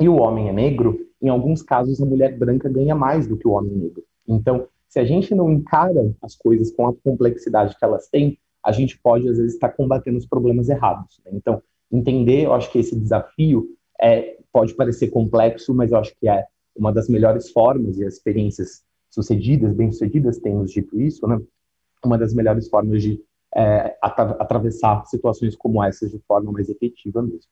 e 0.00 0.08
o 0.08 0.16
homem 0.16 0.48
é 0.48 0.52
negro, 0.52 0.98
em 1.22 1.28
alguns 1.28 1.62
casos 1.62 2.02
a 2.02 2.06
mulher 2.06 2.36
branca 2.36 2.68
ganha 2.68 2.94
mais 2.94 3.28
do 3.28 3.36
que 3.36 3.46
o 3.46 3.52
homem 3.52 3.72
negro. 3.72 4.02
Então, 4.26 4.66
se 4.88 4.98
a 4.98 5.04
gente 5.04 5.34
não 5.34 5.52
encara 5.52 6.12
as 6.20 6.34
coisas 6.34 6.72
com 6.72 6.88
a 6.88 6.94
complexidade 6.94 7.76
que 7.78 7.84
elas 7.84 8.08
têm, 8.08 8.36
a 8.64 8.72
gente 8.72 8.98
pode, 8.98 9.28
às 9.28 9.36
vezes, 9.36 9.54
estar 9.54 9.68
combatendo 9.68 10.18
os 10.18 10.26
problemas 10.26 10.68
errados. 10.68 11.20
Né? 11.24 11.32
Então, 11.34 11.62
entender, 11.92 12.46
eu 12.46 12.54
acho 12.54 12.70
que 12.72 12.78
esse 12.78 12.98
desafio 12.98 13.66
é, 14.00 14.38
pode 14.52 14.74
parecer 14.74 15.08
complexo, 15.08 15.74
mas 15.74 15.92
eu 15.92 15.98
acho 15.98 16.14
que 16.18 16.28
é 16.28 16.44
uma 16.74 16.92
das 16.92 17.08
melhores 17.08 17.50
formas, 17.50 17.98
e 17.98 18.04
as 18.04 18.14
experiências 18.14 18.82
sucedidas, 19.10 19.74
bem-sucedidas, 19.74 20.38
têm 20.38 20.54
nos 20.54 20.72
dito 20.72 21.00
isso, 21.00 21.26
né? 21.26 21.40
Uma 22.06 22.18
das 22.18 22.34
melhores 22.34 22.68
formas 22.68 23.02
de 23.02 23.20
é, 23.54 23.96
atra 24.02 24.36
atravessar 24.40 25.04
situações 25.06 25.54
como 25.56 25.82
essas 25.82 26.10
de 26.10 26.18
forma 26.26 26.50
mais 26.52 26.68
efetiva 26.68 27.22
mesmo. 27.22 27.50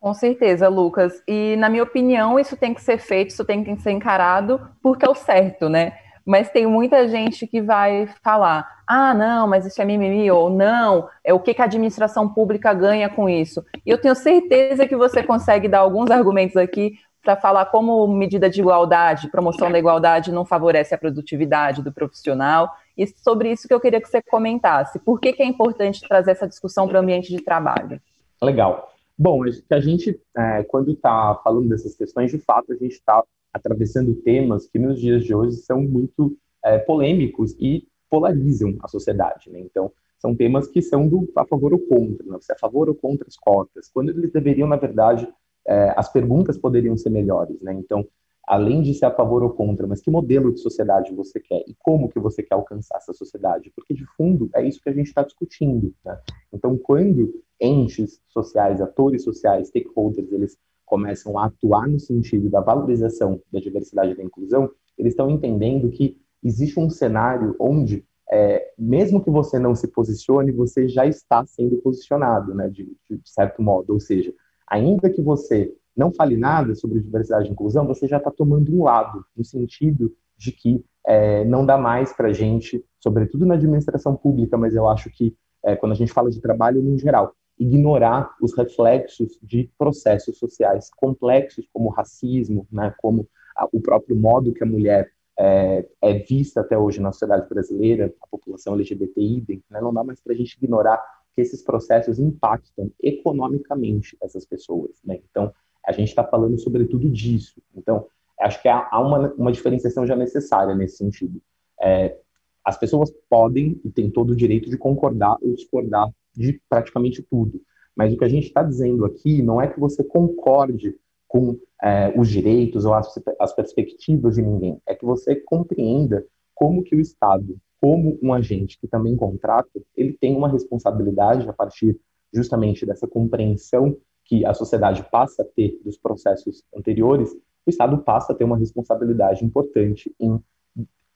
Com 0.00 0.14
certeza, 0.14 0.68
Lucas. 0.68 1.22
E, 1.28 1.54
na 1.56 1.68
minha 1.68 1.82
opinião, 1.82 2.38
isso 2.38 2.56
tem 2.56 2.74
que 2.74 2.82
ser 2.82 2.98
feito, 2.98 3.30
isso 3.30 3.44
tem 3.44 3.62
que 3.62 3.76
ser 3.80 3.92
encarado 3.92 4.60
porque 4.82 5.06
é 5.06 5.08
o 5.08 5.14
certo, 5.14 5.68
né? 5.68 5.92
mas 6.24 6.50
tem 6.50 6.66
muita 6.66 7.08
gente 7.08 7.46
que 7.46 7.60
vai 7.60 8.08
falar: 8.22 8.68
ah, 8.86 9.14
não, 9.14 9.48
mas 9.48 9.66
isso 9.66 9.80
é 9.80 9.84
mimimi, 9.84 10.30
ou 10.30 10.50
não, 10.50 11.08
é 11.24 11.34
o 11.34 11.40
que, 11.40 11.54
que 11.54 11.62
a 11.62 11.64
administração 11.64 12.28
pública 12.28 12.72
ganha 12.72 13.08
com 13.08 13.28
isso. 13.28 13.64
E 13.84 13.90
eu 13.90 13.98
tenho 13.98 14.14
certeza 14.14 14.86
que 14.86 14.96
você 14.96 15.22
consegue 15.22 15.68
dar 15.68 15.80
alguns 15.80 16.10
argumentos 16.10 16.56
aqui 16.56 16.94
para 17.22 17.36
falar 17.36 17.66
como 17.66 18.06
medida 18.08 18.50
de 18.50 18.60
igualdade, 18.60 19.30
promoção 19.30 19.70
da 19.70 19.78
igualdade 19.78 20.32
não 20.32 20.44
favorece 20.44 20.94
a 20.94 20.98
produtividade 20.98 21.82
do 21.82 21.92
profissional, 21.92 22.68
e 22.98 23.06
sobre 23.06 23.52
isso 23.52 23.68
que 23.68 23.72
eu 23.72 23.80
queria 23.80 24.00
que 24.00 24.08
você 24.08 24.20
comentasse. 24.20 24.98
Por 24.98 25.20
que, 25.20 25.32
que 25.32 25.42
é 25.42 25.46
importante 25.46 26.06
trazer 26.06 26.32
essa 26.32 26.48
discussão 26.48 26.88
para 26.88 26.98
o 26.98 27.02
ambiente 27.02 27.30
de 27.30 27.42
trabalho? 27.42 28.00
Legal. 28.42 28.92
Bom, 29.16 29.42
a 29.70 29.80
gente, 29.80 30.20
é, 30.36 30.64
quando 30.64 30.90
está 30.90 31.40
falando 31.44 31.68
dessas 31.68 31.94
questões, 31.94 32.30
de 32.30 32.38
fato, 32.38 32.72
a 32.72 32.76
gente 32.76 32.94
está 32.94 33.22
atravessando 33.52 34.14
temas 34.14 34.66
que 34.66 34.78
nos 34.78 35.00
dias 35.00 35.24
de 35.24 35.34
hoje 35.34 35.56
são 35.58 35.80
muito 35.80 36.36
é, 36.64 36.78
polêmicos 36.78 37.54
e 37.60 37.86
polarizam 38.10 38.76
a 38.82 38.88
sociedade. 38.88 39.50
Né? 39.50 39.60
Então, 39.60 39.92
são 40.18 40.34
temas 40.34 40.66
que 40.66 40.80
são 40.80 41.08
do 41.08 41.30
a 41.36 41.44
favor 41.44 41.72
ou 41.72 41.78
contra, 41.78 42.26
né? 42.26 42.38
é 42.48 42.52
a 42.52 42.58
favor 42.58 42.88
ou 42.88 42.94
contra 42.94 43.26
as 43.28 43.36
cotas, 43.36 43.90
quando 43.92 44.10
eles 44.10 44.32
deveriam, 44.32 44.68
na 44.68 44.76
verdade, 44.76 45.28
é, 45.66 45.94
as 45.96 46.12
perguntas 46.12 46.58
poderiam 46.58 46.96
ser 46.96 47.10
melhores. 47.10 47.60
Né? 47.60 47.72
Então, 47.74 48.06
além 48.46 48.82
de 48.82 48.94
ser 48.94 49.06
a 49.06 49.10
favor 49.10 49.42
ou 49.42 49.50
contra, 49.50 49.86
mas 49.86 50.00
que 50.00 50.10
modelo 50.10 50.52
de 50.52 50.60
sociedade 50.60 51.14
você 51.14 51.38
quer 51.40 51.62
e 51.66 51.74
como 51.78 52.08
que 52.08 52.18
você 52.18 52.42
quer 52.42 52.54
alcançar 52.54 52.96
essa 52.96 53.12
sociedade? 53.12 53.72
Porque, 53.74 53.94
de 53.94 54.04
fundo, 54.16 54.50
é 54.54 54.66
isso 54.66 54.80
que 54.82 54.88
a 54.88 54.92
gente 54.92 55.06
está 55.06 55.22
discutindo. 55.22 55.94
Né? 56.04 56.18
Então, 56.52 56.76
quando 56.76 57.32
entes 57.60 58.20
sociais, 58.28 58.80
atores 58.80 59.22
sociais, 59.22 59.68
stakeholders, 59.68 60.32
eles 60.32 60.58
começam 60.84 61.38
a 61.38 61.46
atuar 61.46 61.88
no 61.88 61.98
sentido 61.98 62.50
da 62.50 62.60
valorização 62.60 63.40
da 63.50 63.60
diversidade 63.60 64.12
e 64.12 64.16
da 64.16 64.22
inclusão, 64.22 64.70
eles 64.98 65.12
estão 65.12 65.30
entendendo 65.30 65.88
que 65.88 66.20
existe 66.42 66.78
um 66.78 66.90
cenário 66.90 67.54
onde, 67.58 68.04
é, 68.30 68.72
mesmo 68.76 69.22
que 69.22 69.30
você 69.30 69.58
não 69.58 69.74
se 69.74 69.88
posicione, 69.88 70.52
você 70.52 70.88
já 70.88 71.06
está 71.06 71.46
sendo 71.46 71.78
posicionado, 71.78 72.54
né, 72.54 72.68
de, 72.68 72.84
de 73.08 73.20
certo 73.24 73.62
modo. 73.62 73.92
Ou 73.92 74.00
seja, 74.00 74.34
ainda 74.72 75.10
que 75.10 75.20
você 75.20 75.70
não 75.94 76.10
fale 76.10 76.34
nada 76.34 76.74
sobre 76.74 76.98
diversidade 76.98 77.46
e 77.46 77.52
inclusão, 77.52 77.86
você 77.86 78.08
já 78.08 78.16
está 78.16 78.30
tomando 78.30 78.74
um 78.74 78.84
lado, 78.84 79.22
no 79.36 79.44
sentido 79.44 80.10
de 80.34 80.50
que 80.50 80.82
é, 81.06 81.44
não 81.44 81.66
dá 81.66 81.76
mais 81.76 82.14
para 82.14 82.28
a 82.28 82.32
gente, 82.32 82.82
sobretudo 82.98 83.44
na 83.44 83.54
administração 83.54 84.16
pública, 84.16 84.56
mas 84.56 84.74
eu 84.74 84.88
acho 84.88 85.10
que 85.10 85.36
é, 85.62 85.76
quando 85.76 85.92
a 85.92 85.94
gente 85.94 86.12
fala 86.12 86.30
de 86.30 86.40
trabalho 86.40 86.80
no 86.80 86.96
geral, 86.96 87.34
ignorar 87.58 88.34
os 88.40 88.56
reflexos 88.56 89.38
de 89.42 89.70
processos 89.76 90.38
sociais 90.38 90.90
complexos, 90.96 91.68
como 91.70 91.90
o 91.90 91.92
racismo, 91.92 92.66
né, 92.72 92.94
como 92.98 93.28
a, 93.54 93.68
o 93.70 93.80
próprio 93.80 94.16
modo 94.16 94.54
que 94.54 94.64
a 94.64 94.66
mulher 94.66 95.10
é, 95.38 95.86
é, 96.00 96.14
vista 96.14 96.62
até 96.62 96.78
hoje 96.78 96.98
na 96.98 97.12
sociedade 97.12 97.46
brasileira, 97.46 98.12
a 98.22 98.26
população 98.26 98.74
LGBTI, 98.74 99.62
né, 99.70 99.80
não 99.82 99.92
dá 99.92 100.02
mais 100.02 100.18
para 100.20 100.32
a 100.32 100.36
gente 100.36 100.56
ignorar 100.56 101.02
que 101.34 101.40
esses 101.40 101.62
processos 101.62 102.18
impactam 102.18 102.90
economicamente 103.02 104.16
essas 104.22 104.44
pessoas. 104.44 104.90
Né? 105.04 105.20
Então, 105.30 105.52
a 105.86 105.92
gente 105.92 106.08
está 106.08 106.24
falando 106.24 106.58
sobretudo 106.58 107.08
disso. 107.10 107.60
Então, 107.74 108.06
acho 108.40 108.60
que 108.60 108.68
há, 108.68 109.00
uma, 109.00 109.32
uma 109.34 109.52
diferenciação 109.52 110.06
já 110.06 110.16
necessária 110.16 110.74
nesse 110.74 110.98
sentido. 110.98 111.40
É, 111.80 112.16
as 112.64 112.78
pessoas 112.78 113.12
podem 113.28 113.80
e 113.84 113.90
têm 113.90 114.10
todo 114.10 114.30
o 114.30 114.36
direito 114.36 114.70
de 114.70 114.76
concordar 114.76 115.36
ou 115.40 115.54
discordar 115.54 116.08
de 116.34 116.60
praticamente 116.68 117.22
tudo. 117.22 117.60
Mas 117.94 118.12
o 118.12 118.16
que 118.16 118.24
a 118.24 118.28
gente 118.28 118.46
está 118.46 118.62
dizendo 118.62 119.04
aqui 119.04 119.42
não 119.42 119.60
é 119.60 119.66
que 119.66 119.78
você 119.78 120.02
concorde 120.02 120.96
com 121.28 121.58
é, 121.82 122.12
os 122.16 122.28
direitos 122.28 122.84
ou 122.84 122.94
as, 122.94 123.12
as 123.40 123.54
perspectivas 123.54 124.36
de 124.36 124.42
ninguém, 124.42 124.80
é 124.86 124.94
que 124.94 125.04
você 125.04 125.34
compreenda 125.34 126.24
como 126.54 126.82
que 126.82 126.94
o 126.94 127.00
Estado, 127.00 127.58
como 127.82 128.16
um 128.22 128.32
agente 128.32 128.78
que 128.78 128.86
também 128.86 129.16
contrata, 129.16 129.68
ele 129.96 130.12
tem 130.12 130.36
uma 130.36 130.48
responsabilidade 130.48 131.48
a 131.48 131.52
partir 131.52 131.98
justamente 132.32 132.86
dessa 132.86 133.08
compreensão 133.08 133.96
que 134.24 134.46
a 134.46 134.54
sociedade 134.54 135.04
passa 135.10 135.42
a 135.42 135.44
ter 135.44 135.80
dos 135.84 135.98
processos 135.98 136.62
anteriores, 136.72 137.32
o 137.66 137.70
Estado 137.70 137.98
passa 137.98 138.32
a 138.32 138.36
ter 138.36 138.44
uma 138.44 138.56
responsabilidade 138.56 139.44
importante 139.44 140.14
em 140.20 140.40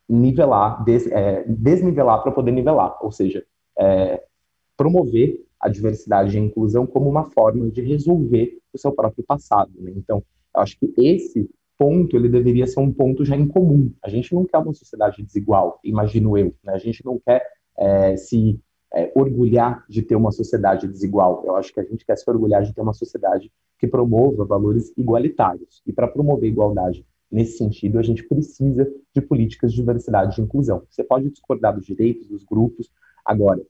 nivelar, 0.08 0.82
des, 0.84 1.06
é, 1.06 1.44
desnivelar 1.44 2.20
para 2.24 2.32
poder 2.32 2.50
nivelar, 2.50 2.98
ou 3.00 3.12
seja, 3.12 3.46
é, 3.78 4.24
promover 4.76 5.46
a 5.60 5.68
diversidade 5.68 6.36
e 6.36 6.40
a 6.40 6.42
inclusão 6.42 6.84
como 6.84 7.08
uma 7.08 7.30
forma 7.30 7.70
de 7.70 7.80
resolver 7.80 8.58
o 8.72 8.78
seu 8.78 8.90
próprio 8.90 9.24
passado. 9.24 9.70
Né? 9.76 9.92
Então, 9.94 10.20
eu 10.52 10.60
acho 10.60 10.76
que 10.80 10.92
esse 10.98 11.48
ponto 11.78 12.16
ele 12.16 12.28
deveria 12.28 12.66
ser 12.66 12.80
um 12.80 12.92
ponto 12.92 13.24
já 13.24 13.36
em 13.36 13.46
comum. 13.46 13.92
A 14.02 14.08
gente 14.08 14.34
não 14.34 14.44
quer 14.44 14.58
uma 14.58 14.74
sociedade 14.74 15.22
desigual, 15.22 15.78
imagino 15.84 16.36
eu. 16.36 16.54
Né? 16.62 16.72
A 16.72 16.78
gente 16.78 17.04
não 17.04 17.18
quer 17.18 17.46
é, 17.78 18.16
se 18.16 18.58
é, 18.94 19.12
orgulhar 19.14 19.84
de 19.88 20.02
ter 20.02 20.16
uma 20.16 20.32
sociedade 20.32 20.86
desigual. 20.86 21.42
Eu 21.44 21.56
acho 21.56 21.72
que 21.72 21.80
a 21.80 21.84
gente 21.84 22.04
quer 22.04 22.16
se 22.16 22.28
orgulhar 22.28 22.62
de 22.62 22.74
ter 22.74 22.80
uma 22.80 22.94
sociedade 22.94 23.52
que 23.78 23.86
promova 23.86 24.44
valores 24.44 24.92
igualitários. 24.96 25.82
E 25.86 25.92
para 25.92 26.08
promover 26.08 26.48
igualdade 26.48 27.04
nesse 27.30 27.58
sentido, 27.58 27.98
a 27.98 28.02
gente 28.02 28.26
precisa 28.26 28.90
de 29.14 29.20
políticas 29.20 29.72
de 29.72 29.78
diversidade 29.78 30.40
e 30.40 30.44
inclusão. 30.44 30.82
Você 30.88 31.04
pode 31.04 31.30
discordar 31.30 31.74
dos 31.74 31.84
direitos 31.84 32.26
dos 32.26 32.44
grupos, 32.44 32.90
agora, 33.24 33.60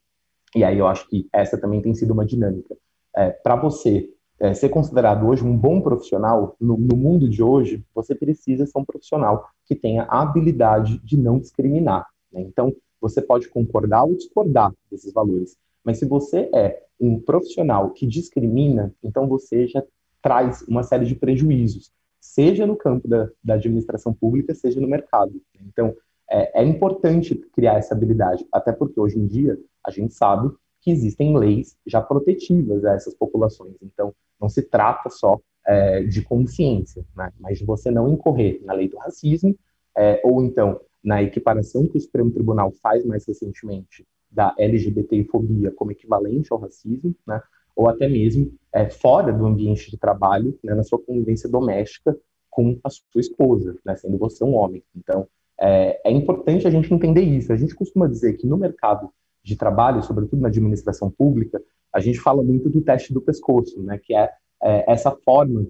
e 0.55 0.63
aí 0.63 0.79
eu 0.79 0.87
acho 0.87 1.09
que 1.09 1.29
essa 1.33 1.59
também 1.59 1.83
tem 1.83 1.95
sido 1.95 2.13
uma 2.13 2.25
dinâmica. 2.25 2.77
É, 3.15 3.31
para 3.31 3.57
você 3.57 4.11
é, 4.39 4.53
ser 4.53 4.69
considerado 4.69 5.27
hoje 5.27 5.45
um 5.45 5.57
bom 5.57 5.81
profissional, 5.81 6.57
no, 6.61 6.77
no, 6.77 6.97
mundo 6.97 7.29
de 7.29 7.43
hoje, 7.43 7.85
você 7.95 8.15
precisa 8.15 8.67
ser 8.67 8.79
um 8.79 8.85
profissional 8.85 9.49
que 9.65 9.75
tenha 9.75 10.03
a 10.05 10.23
habilidade 10.23 10.99
de 10.99 11.17
não 11.17 11.39
discriminar. 11.39 12.07
Né? 12.33 12.43
Então, 12.43 12.75
você 13.01 13.23
pode 13.23 13.49
concordar 13.49 14.05
ou 14.05 14.15
discordar 14.15 14.73
desses 14.91 15.13
valores, 15.13 15.57
mas 15.85 15.99
se 15.99 16.07
você 16.07 16.51
é 16.55 16.83
um 17.01 17.21
profissional 17.21 17.91
que 17.91 18.07
discrimina, 18.07 18.93
então 19.03 19.29
você 19.29 19.67
já 19.67 19.83
traz 20.23 20.63
uma 20.63 20.83
série 20.83 21.07
de 21.07 21.15
prejuízos, 21.15 21.93
seja 22.21 22.67
no 22.67 22.77
campo 22.77 23.07
da, 23.07 23.29
da 23.45 23.55
administração 23.55 24.13
pública, 24.13 24.55
seja 24.55 24.81
no 24.81 24.89
mercado. 24.89 25.41
Então, 25.61 25.95
é, 26.29 26.63
é 26.63 26.65
importante 26.65 27.35
criar 27.53 27.75
essa 27.75 27.95
habilidade, 27.95 28.45
até 28.51 28.73
porque 28.73 28.99
hoje 28.99 29.19
em 29.19 29.27
dia 29.27 29.57
a 29.85 29.91
gente 29.91 30.13
sabe 30.15 30.51
que 30.81 30.91
existem 30.91 31.37
leis 31.37 31.77
já 31.87 32.03
protetivas 32.03 32.85
a 32.85 32.95
essas 32.95 33.15
populações. 33.15 33.77
Então, 33.83 34.15
não 34.41 34.49
se 34.49 34.63
trata 34.63 35.09
só 35.11 35.41
é, 35.67 36.03
de 36.05 36.23
consciência, 36.23 37.05
né, 37.17 37.33
mas 37.39 37.59
de 37.59 37.65
você 37.65 37.91
não 37.91 38.09
incorrer 38.09 38.61
na 38.65 38.73
lei 38.73 38.89
do 38.89 38.97
racismo, 38.99 39.57
é, 39.97 40.21
ou 40.25 40.43
então 40.45 40.81
na 41.03 41.23
equiparação 41.23 41.87
que 41.87 41.97
o 41.97 42.01
Supremo 42.01 42.31
Tribunal 42.31 42.73
faz 42.83 43.05
mais 43.05 43.27
recentemente 43.27 44.07
da 44.31 44.55
LGBTfobia 44.59 45.71
como 45.71 45.93
equivalente 45.93 46.53
ao 46.53 46.59
racismo, 46.59 47.15
né, 47.27 47.41
ou 47.75 47.89
até 47.89 48.09
mesmo 48.09 48.53
é, 48.73 48.89
fora 48.89 49.33
do 49.33 49.45
ambiente 49.45 49.91
de 49.91 49.99
trabalho, 49.99 50.59
né, 50.63 50.75
na 50.75 50.83
sua 50.83 50.99
convivência 50.99 51.49
doméstica 51.49 52.17
com 52.51 52.79
a 52.83 52.89
sua 52.89 53.21
esposa, 53.21 53.77
né, 53.85 53.95
sendo 53.97 54.17
você 54.17 54.43
um 54.43 54.55
homem. 54.55 54.83
Então, 54.97 55.29
é, 55.61 56.01
é 56.09 56.11
importante 56.11 56.67
a 56.67 56.71
gente 56.71 56.93
entender 56.93 57.23
isso. 57.23 57.53
A 57.53 57.57
gente 57.57 57.75
costuma 57.75 58.07
dizer 58.07 58.35
que 58.35 58.47
no 58.47 58.57
mercado 58.57 59.11
de 59.43 59.57
trabalho, 59.57 60.03
sobretudo 60.03 60.41
na 60.41 60.49
administração 60.49 61.11
pública, 61.11 61.63
a 61.97 62.01
gente 62.01 62.21
fala 62.21 62.43
muito 62.43 62.69
do 62.69 62.83
teste 62.83 63.15
do 63.15 63.23
pescoço, 63.23 63.83
né, 63.83 63.99
que 63.99 64.15
é, 64.15 64.31
é 64.63 64.93
essa 64.93 65.11
forma 65.11 65.67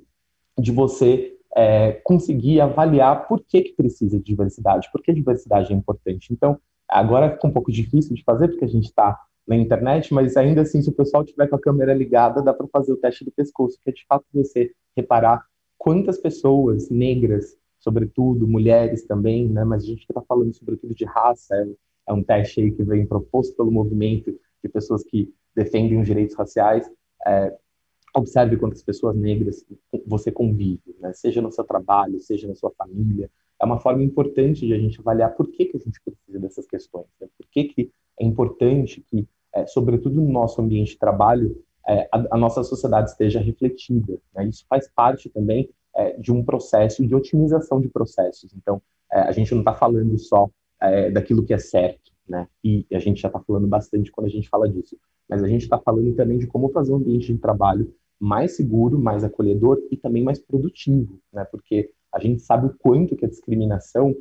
de 0.59 0.73
você 0.73 1.37
é, 1.57 1.93
conseguir 2.03 2.61
avaliar 2.61 3.29
por 3.29 3.45
que, 3.45 3.63
que 3.63 3.75
precisa 3.75 4.19
de 4.19 4.25
diversidade, 4.25 4.91
por 4.91 5.01
que 5.03 5.13
diversidade 5.13 5.73
é 5.73 5.77
importante. 5.77 6.33
Então, 6.33 6.59
agora 6.89 7.31
fica 7.31 7.47
um 7.47 7.53
pouco 7.53 7.71
difícil 7.71 8.13
de 8.17 8.25
fazer, 8.25 8.49
porque 8.49 8.65
a 8.65 8.69
gente 8.69 8.87
está 8.87 9.17
na 9.47 9.55
internet, 9.55 10.13
mas 10.13 10.37
ainda 10.37 10.63
assim, 10.63 10.83
se 10.83 10.89
o 10.89 10.93
pessoal 10.93 11.25
tiver 11.25 11.47
com 11.47 11.55
a 11.55 11.61
câmera 11.61 11.95
ligada, 11.95 12.43
dá 12.43 12.53
para 12.53 12.67
fazer 12.67 12.93
o 12.93 12.97
teste 12.97 13.25
do 13.25 13.31
pescoço, 13.31 13.79
que 13.81 13.91
é 13.91 13.93
de 13.93 14.05
fato 14.09 14.25
você 14.35 14.73
reparar 14.97 15.45
quantas 15.79 16.19
pessoas 16.19 16.91
negras, 16.91 17.57
sobretudo 17.79 18.49
mulheres 18.49 19.07
também, 19.07 19.49
né, 19.49 19.65
mas 19.65 19.85
a 19.85 19.87
gente 19.87 20.01
está 20.01 20.21
falando 20.23 20.53
sobretudo 20.53 20.93
de 20.93 21.05
raça, 21.05 21.55
é, 21.55 21.67
é 22.09 22.13
um 22.13 22.25
teste 22.25 22.61
aí 22.61 22.73
que 22.73 22.83
vem 22.83 23.07
proposto 23.07 23.55
pelo 23.55 23.71
movimento 23.71 24.37
de 24.61 24.69
pessoas 24.69 25.05
que 25.05 25.33
defendem 25.57 25.99
os 25.99 26.07
direitos 26.07 26.37
raciais. 26.37 26.89
É, 27.27 27.53
observe 28.15 28.57
quantas 28.57 28.83
pessoas 28.83 29.17
negras 29.17 29.65
você 30.07 30.31
convive, 30.31 30.97
né? 31.01 31.13
seja 31.13 31.43
no 31.43 31.51
seu 31.51 31.65
trabalho, 31.65 32.21
seja 32.21 32.47
na 32.47 32.55
sua 32.55 32.71
família. 32.71 33.31
É 33.61 33.65
uma 33.65 33.81
forma 33.81 34.03
importante 34.03 34.67
de 34.67 34.73
a 34.73 34.79
gente 34.79 35.01
avaliar 35.01 35.35
por 35.35 35.51
que, 35.51 35.67
que 35.67 35.77
a 35.77 35.81
gente 35.81 36.01
precisa 36.05 36.39
dessas 36.39 36.67
questões, 36.67 37.07
né? 37.21 37.27
por 37.37 37.47
que, 37.51 37.65
que 37.65 37.91
é 38.19 38.25
importante 38.25 39.03
que, 39.03 39.27
é, 39.55 39.67
sobretudo 39.67 40.21
no 40.21 40.31
nosso 40.31 40.61
ambiente 40.61 40.93
de 40.93 40.99
trabalho, 40.99 41.63
é, 41.89 42.09
a, 42.13 42.35
a, 42.35 42.37
nossa 42.37 42.65
sociedade 42.65 43.11
esteja 43.11 43.41
refletida. 43.41 44.19
Né? 44.35 44.47
Isso 44.47 44.65
faz 44.69 44.89
parte 44.89 45.29
também 45.29 45.71
é, 45.95 46.17
de 46.19 46.33
um 46.33 46.43
processo 46.43 47.07
de 47.07 47.15
otimização 47.15 47.81
de 47.81 47.89
processos. 47.89 48.53
Então, 48.55 48.83
é, 49.13 49.21
a 49.21 49.33
gente 49.33 49.53
não 49.53 49.61
está 49.61 49.75
falando 49.75 50.19
só 50.19 50.51
é, 50.81 51.11
daquilo 51.11 51.45
que 51.45 51.55
é 51.55 51.59
certo, 51.59 52.13
né? 52.29 52.49
E 52.63 52.87
a 52.93 52.99
gente 52.99 53.21
já 53.21 53.29
está 53.29 53.41
falando 53.41 53.67
bastante 53.67 54.11
quando 54.11 54.27
a 54.27 54.31
gente 54.31 54.49
fala 54.49 54.69
disso. 54.69 54.97
Mas 55.29 55.43
a 55.43 55.49
gente 55.49 55.63
está 55.63 55.79
falando 55.79 56.15
também 56.15 56.39
de 56.39 56.47
como 56.47 56.71
fazer 56.71 56.93
um 56.93 56.97
ambiente 56.97 57.33
de 57.33 57.39
trabalho 57.39 57.93
mais 58.19 58.57
seguro, 58.57 58.99
mais 58.99 59.25
acolhedor 59.25 59.79
e 59.91 59.97
também 59.97 60.23
mais 60.23 60.39
produtivo, 60.39 61.19
né? 61.33 61.45
Porque 61.45 61.91
a 62.13 62.19
gente 62.19 62.43
sabe 62.43 62.67
o 62.67 62.75
quanto 62.79 63.17
que 63.17 63.25
a 63.25 63.29
discriminação 63.29 64.15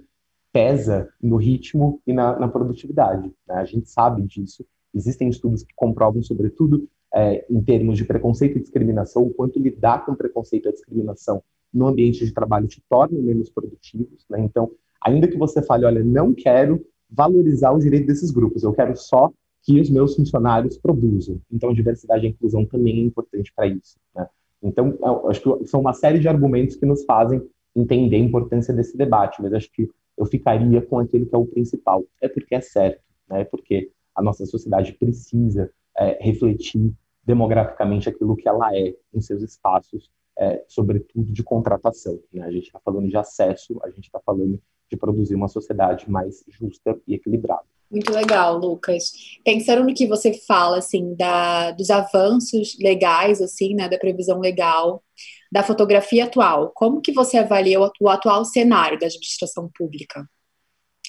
pesa 0.52 1.10
no 1.22 1.36
ritmo 1.36 2.02
e 2.08 2.14
na, 2.14 2.40
na 2.40 2.48
produtividade. 2.48 3.30
Né? 3.48 3.56
A 3.56 3.66
gente 3.66 3.90
sabe 3.90 4.22
disso. 4.22 4.66
Existem 4.94 5.28
estudos 5.28 5.64
que 5.64 5.74
comprovam, 5.76 6.24
sobretudo, 6.24 6.88
é, 7.14 7.46
em 7.50 7.62
termos 7.62 7.98
de 7.98 8.06
preconceito 8.06 8.58
e 8.58 8.62
discriminação, 8.62 9.24
o 9.24 9.34
quanto 9.34 9.60
lidar 9.60 10.06
com 10.06 10.16
preconceito 10.16 10.70
e 10.70 10.72
discriminação 10.72 11.44
no 11.74 11.88
ambiente 11.88 12.26
de 12.26 12.34
trabalho 12.34 12.68
te 12.68 12.82
torna 12.90 13.20
menos 13.20 13.50
produtivos. 13.50 14.26
Né? 14.30 14.40
Então, 14.42 14.72
ainda 15.02 15.28
que 15.28 15.38
você 15.38 15.62
fale, 15.62 15.86
olha, 15.86 16.02
não 16.04 16.34
quero 16.34 16.86
valorizar 17.16 17.72
o 17.72 17.80
direito 17.80 18.08
desses 18.08 18.32
grupos, 18.32 18.64
eu 18.64 18.74
quero 18.74 18.96
só 18.96 19.32
que 19.64 19.80
os 19.80 19.90
meus 19.90 20.16
funcionários 20.16 20.78
produzam. 20.78 21.42
Então, 21.52 21.74
diversidade 21.74 22.26
e 22.26 22.30
inclusão 22.30 22.66
também 22.66 23.00
é 23.00 23.04
importante 23.04 23.52
para 23.56 23.68
isso. 23.68 23.98
Né? 24.16 24.28
Então, 24.62 24.98
acho 25.28 25.42
que 25.42 25.68
são 25.68 25.82
uma 25.82 25.94
série 25.94 26.20
de 26.20 26.28
argumentos 26.28 26.76
que 26.76 26.86
nos 26.86 27.04
fazem 27.04 27.42
entender 27.76 28.18
a 28.18 28.20
importância 28.20 28.74
desse 28.74 28.96
debate, 28.96 29.42
mas 29.42 29.54
acho 29.54 29.72
que 29.72 29.90
eu 30.18 30.26
ficaria 30.26 30.82
com 30.82 31.00
aquele 31.00 31.26
que 31.26 31.36
é 31.36 31.38
o 31.38 31.46
principal. 31.46 32.04
É 32.22 32.28
porque 32.28 32.56
é 32.56 32.62
certo, 32.62 33.02
né? 33.28 33.42
é 33.42 33.44
porque 33.44 33.92
a 34.14 34.22
nossa 34.22 34.46
sociedade 34.46 34.94
precisa 34.94 35.70
é, 35.98 36.18
refletir 36.24 36.94
demograficamente 37.24 38.08
aquilo 38.08 38.36
que 38.36 38.48
ela 38.48 38.76
é 38.76 38.94
em 39.14 39.22
seus 39.22 39.42
espaços, 39.42 40.12
é, 40.38 40.64
sobretudo 40.68 41.32
de 41.32 41.44
contratação. 41.44 42.20
Né? 42.32 42.44
A 42.44 42.52
gente 42.52 42.68
está 42.68 42.80
falando 42.80 43.10
de 43.10 43.18
acesso, 43.18 43.80
a 43.84 43.90
gente 43.90 44.06
está 44.06 44.20
falando 44.20 44.62
de 44.90 44.98
produzir 44.98 45.36
uma 45.36 45.48
sociedade 45.48 46.10
mais 46.10 46.44
justa 46.48 47.00
e 47.08 47.16
equilibrada. 47.16 47.64
Muito 47.90 48.12
legal, 48.12 48.58
Lucas. 48.58 49.12
Pensando 49.44 49.84
no 49.84 49.94
que 49.94 50.08
você 50.08 50.34
fala, 50.48 50.80
assim, 50.80 51.16
da, 51.16 51.72
dos 51.72 51.90
avanços 51.90 52.78
legais, 52.80 53.42
assim, 53.42 53.76
né, 53.76 53.88
da 53.88 53.98
previsão 53.98 54.40
legal, 54.40 55.04
da 55.52 55.64
fotografia 55.64 56.26
atual, 56.26 56.72
como 56.76 57.02
que 57.02 57.14
você 57.14 57.38
avalia 57.38 57.80
o, 57.80 57.90
o 58.02 58.10
atual 58.10 58.44
cenário 58.44 59.00
da 59.00 59.06
administração 59.06 59.70
pública 59.74 60.28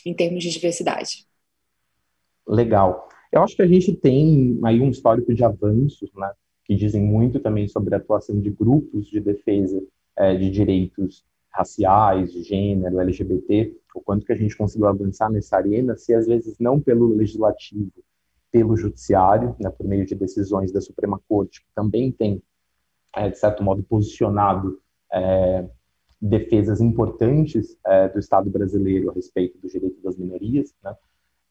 em 0.05 0.15
termos 0.15 0.45
de 0.45 0.51
diversidade? 0.51 1.27
Legal. 2.47 3.09
Eu 3.33 3.43
acho 3.43 3.57
que 3.57 3.62
a 3.62 3.67
gente 3.67 3.93
tem 3.97 4.59
aí 4.65 4.81
um 4.81 4.91
histórico 4.91 5.35
de 5.35 5.43
avanços, 5.43 6.11
né, 6.15 6.31
que 6.65 6.77
dizem 6.77 7.03
muito 7.03 7.41
também 7.41 7.67
sobre 7.67 7.95
a 7.95 7.99
atuação 7.99 8.41
de 8.41 8.51
grupos 8.51 9.09
de 9.09 9.19
defesa 9.19 9.83
é, 10.17 10.35
de 10.35 10.51
direitos 10.51 11.25
raciais, 11.57 12.33
de 12.33 12.42
gênero, 12.42 13.01
LGBT, 13.01 13.75
o 13.95 14.01
quanto 14.01 14.27
que 14.27 14.33
a 14.33 14.37
gente 14.37 14.57
conseguiu 14.57 14.87
avançar 14.87 15.31
nessa 15.31 15.57
arena, 15.57 15.97
se 15.97 16.14
às 16.14 16.27
vezes 16.27 16.57
não 16.59 16.79
pelo 16.79 17.09
legislativo, 17.09 17.90
pelo 18.53 18.77
judiciário, 18.77 19.57
né, 19.59 19.71
por 19.71 19.87
meio 19.87 20.05
de 20.05 20.14
decisões 20.14 20.71
da 20.71 20.81
Suprema 20.81 21.21
Corte, 21.27 21.62
que 21.62 21.66
também 21.75 22.12
tem, 22.12 22.42
é, 23.14 23.31
de 23.31 23.38
certo 23.38 23.62
modo, 23.62 23.83
posicionado 23.83 24.79
é, 25.12 25.66
defesas 26.21 26.81
importantes 26.81 27.77
é, 27.87 28.09
do 28.09 28.19
Estado 28.19 28.51
brasileiro 28.51 29.11
a 29.11 29.14
respeito 29.14 29.59
do 29.59 29.69
direito 29.69 30.01
das 30.03 30.16
minorias, 30.16 30.75
né, 30.85 30.95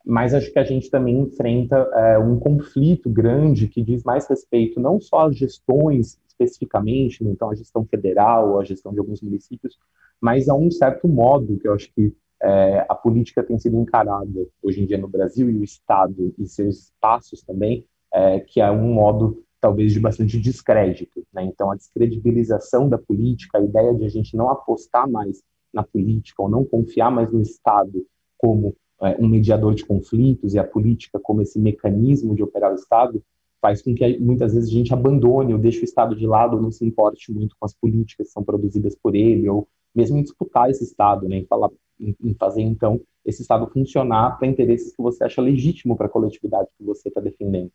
mas 0.06 0.34
acho 0.34 0.52
que 0.52 0.60
a 0.60 0.64
gente 0.64 0.90
também 0.90 1.20
enfrenta 1.20 1.76
é, 1.94 2.20
um 2.20 2.40
conflito 2.40 3.10
grande 3.10 3.68
que 3.68 3.82
diz 3.82 4.04
mais 4.04 4.28
respeito 4.28 4.80
não 4.80 5.00
só 5.02 5.28
às 5.28 5.36
gestões 5.36 6.20
especificamente, 6.28 7.24
né, 7.24 7.32
então 7.32 7.50
a 7.50 7.56
gestão 7.56 7.86
federal, 7.86 8.60
a 8.60 8.64
gestão 8.64 8.94
de 8.94 9.00
alguns 9.00 9.22
municípios, 9.22 9.78
mas 10.22 10.50
a 10.50 10.54
um 10.54 10.70
certo 10.70 11.08
modo 11.08 11.58
que 11.58 11.68
eu 11.68 11.74
acho 11.74 11.92
que 11.94 12.14
é, 12.42 12.86
a 12.88 12.94
política 12.94 13.44
tem 13.44 13.58
sido 13.58 13.80
encarada 13.80 14.48
hoje 14.62 14.82
em 14.82 14.86
dia 14.86 14.98
no 14.98 15.08
Brasil 15.08 15.50
e 15.50 15.58
o 15.58 15.64
Estado 15.64 16.34
e 16.38 16.46
seus 16.46 16.84
espaços 16.84 17.42
também, 17.42 17.86
é, 18.14 18.40
que 18.42 18.62
é 18.62 18.70
um 18.70 18.94
modo 18.94 19.44
talvez 19.60 19.94
de 19.94 20.00
bastante 20.00 20.40
descrédito. 20.40 21.26
Né? 21.34 21.44
Então, 21.44 21.72
a 21.72 21.76
descredibilização 21.76 22.88
da 22.88 22.98
política, 22.98 23.58
a 23.58 23.62
ideia 23.62 23.96
de 23.96 24.06
a 24.06 24.10
gente 24.10 24.36
não 24.36 24.50
apostar 24.50 25.10
mais 25.10 25.42
na 25.74 25.84
política 25.84 26.44
ou 26.44 26.50
não 26.50 26.64
confiar 26.64 27.10
mais 27.10 27.32
no 27.32 27.42
Estado 27.42 28.06
como 28.38 28.76
um 29.20 29.28
mediador 29.28 29.74
de 29.74 29.86
conflitos 29.86 30.54
e 30.54 30.60
a 30.60 30.64
política 30.64 31.20
como 31.20 31.42
esse 31.42 31.60
mecanismo 31.60 32.36
de 32.36 32.44
operar 32.44 32.72
o 32.72 32.76
Estado, 32.76 33.22
faz 33.62 33.82
com 33.82 33.94
que 33.94 34.20
muitas 34.20 34.54
vezes 34.54 34.70
a 34.70 34.74
gente 34.74 34.94
abandone 34.94 35.54
ou 35.54 35.60
deixe 35.60 35.82
o 35.82 35.84
Estado 35.84 36.16
de 36.16 36.26
lado 36.26 36.56
ou 36.56 36.62
não 36.62 36.72
se 36.72 36.86
importe 36.86 37.32
muito 37.32 37.56
com 37.60 37.66
as 37.66 37.74
políticas 37.74 38.28
que 38.28 38.34
são 38.34 38.44
produzidas 38.44 38.96
por 38.96 39.16
ele 39.16 39.50
ou 39.50 39.68
mesmo 39.94 40.18
em 40.18 40.24
disputar 40.24 40.70
esse 40.70 40.84
Estado, 40.84 41.28
né, 41.28 41.38
em, 41.38 41.46
falar, 41.46 41.70
em 42.00 42.34
fazer, 42.36 42.62
então, 42.62 43.00
esse 43.26 43.42
Estado 43.42 43.66
funcionar 43.68 44.38
para 44.38 44.48
interesses 44.48 44.96
que 44.96 45.02
você 45.02 45.24
acha 45.24 45.42
legítimo 45.42 45.96
para 45.96 46.08
a 46.08 46.10
coletividade 46.10 46.68
que 46.78 46.84
você 46.84 47.08
está 47.08 47.22
defendendo. 47.22 47.72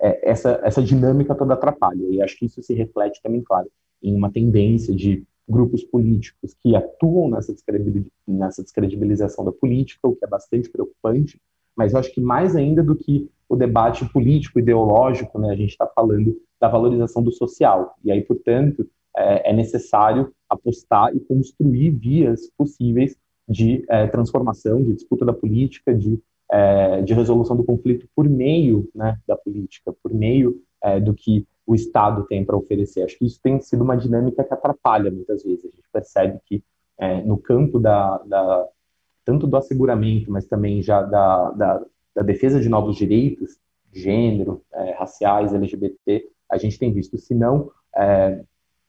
É, 0.00 0.30
essa, 0.30 0.60
essa 0.62 0.82
dinâmica 0.82 1.34
toda 1.34 1.54
atrapalha, 1.54 2.04
e 2.08 2.22
acho 2.22 2.36
que 2.36 2.46
isso 2.46 2.62
se 2.62 2.74
reflete 2.74 3.20
também, 3.22 3.42
claro, 3.42 3.68
em 4.02 4.14
uma 4.14 4.30
tendência 4.30 4.94
de 4.94 5.24
grupos 5.48 5.84
políticos 5.84 6.54
que 6.62 6.74
atuam 6.74 7.30
nessa, 7.30 7.52
descredibilização 8.62 9.44
da 9.44 9.52
política, 9.52 10.08
o 10.08 10.16
que 10.16 10.24
é 10.24 10.28
bastante 10.28 10.70
preocupante, 10.70 11.40
mas 11.76 11.92
eu 11.92 11.98
acho 11.98 12.12
que 12.12 12.20
mais 12.20 12.56
ainda 12.56 12.82
do 12.82 12.94
que 12.94 13.28
o 13.48 13.56
debate 13.56 14.04
político, 14.06 14.58
ideológico, 14.58 15.38
né, 15.38 15.50
a 15.50 15.56
gente 15.56 15.70
está 15.70 15.86
falando 15.86 16.40
da 16.60 16.68
valorização 16.68 17.22
do 17.22 17.30
social. 17.30 17.94
E 18.02 18.10
aí, 18.10 18.22
portanto, 18.22 18.88
é, 19.16 19.50
é 19.50 19.52
necessário 19.52 20.32
apostar 20.48 21.14
e 21.14 21.20
construir 21.20 21.90
vias 21.90 22.50
possíveis 22.56 23.16
de 23.48 23.84
é, 23.88 24.06
transformação, 24.06 24.82
de 24.82 24.94
disputa 24.94 25.24
da 25.24 25.32
política, 25.32 25.94
de, 25.94 26.18
é, 26.50 27.02
de 27.02 27.12
resolução 27.12 27.56
do 27.56 27.64
conflito 27.64 28.08
por 28.14 28.28
meio 28.28 28.88
né, 28.94 29.18
da 29.26 29.36
política, 29.36 29.94
por 30.02 30.12
meio 30.12 30.60
é, 30.82 30.98
do 30.98 31.12
que 31.14 31.46
o 31.66 31.74
Estado 31.74 32.24
tem 32.26 32.44
para 32.44 32.56
oferecer. 32.56 33.02
Acho 33.02 33.18
que 33.18 33.26
isso 33.26 33.40
tem 33.42 33.60
sido 33.60 33.82
uma 33.82 33.96
dinâmica 33.96 34.44
que 34.44 34.52
atrapalha 34.52 35.10
muitas 35.10 35.42
vezes. 35.42 35.64
A 35.64 35.68
gente 35.68 35.88
percebe 35.92 36.38
que 36.44 36.62
é, 36.98 37.22
no 37.22 37.38
campo 37.38 37.78
da, 37.78 38.18
da, 38.18 38.68
tanto 39.24 39.46
do 39.46 39.56
asseguramento, 39.56 40.30
mas 40.30 40.46
também 40.46 40.82
já 40.82 41.02
da, 41.02 41.50
da, 41.50 41.86
da 42.14 42.22
defesa 42.22 42.60
de 42.60 42.68
novos 42.68 42.96
direitos, 42.96 43.58
gênero, 43.92 44.62
é, 44.72 44.92
raciais, 44.92 45.54
LGBT, 45.54 46.28
a 46.50 46.58
gente 46.58 46.78
tem 46.78 46.92
visto, 46.92 47.16
se 47.16 47.34
não 47.34 47.70
é, 47.96 48.44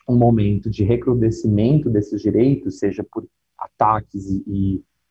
um 0.07 0.15
momento 0.15 0.69
de 0.69 0.83
recrudescimento 0.83 1.89
desses 1.89 2.21
direitos, 2.21 2.79
seja 2.79 3.03
por 3.03 3.25
ataques 3.57 4.29
e, 4.29 4.43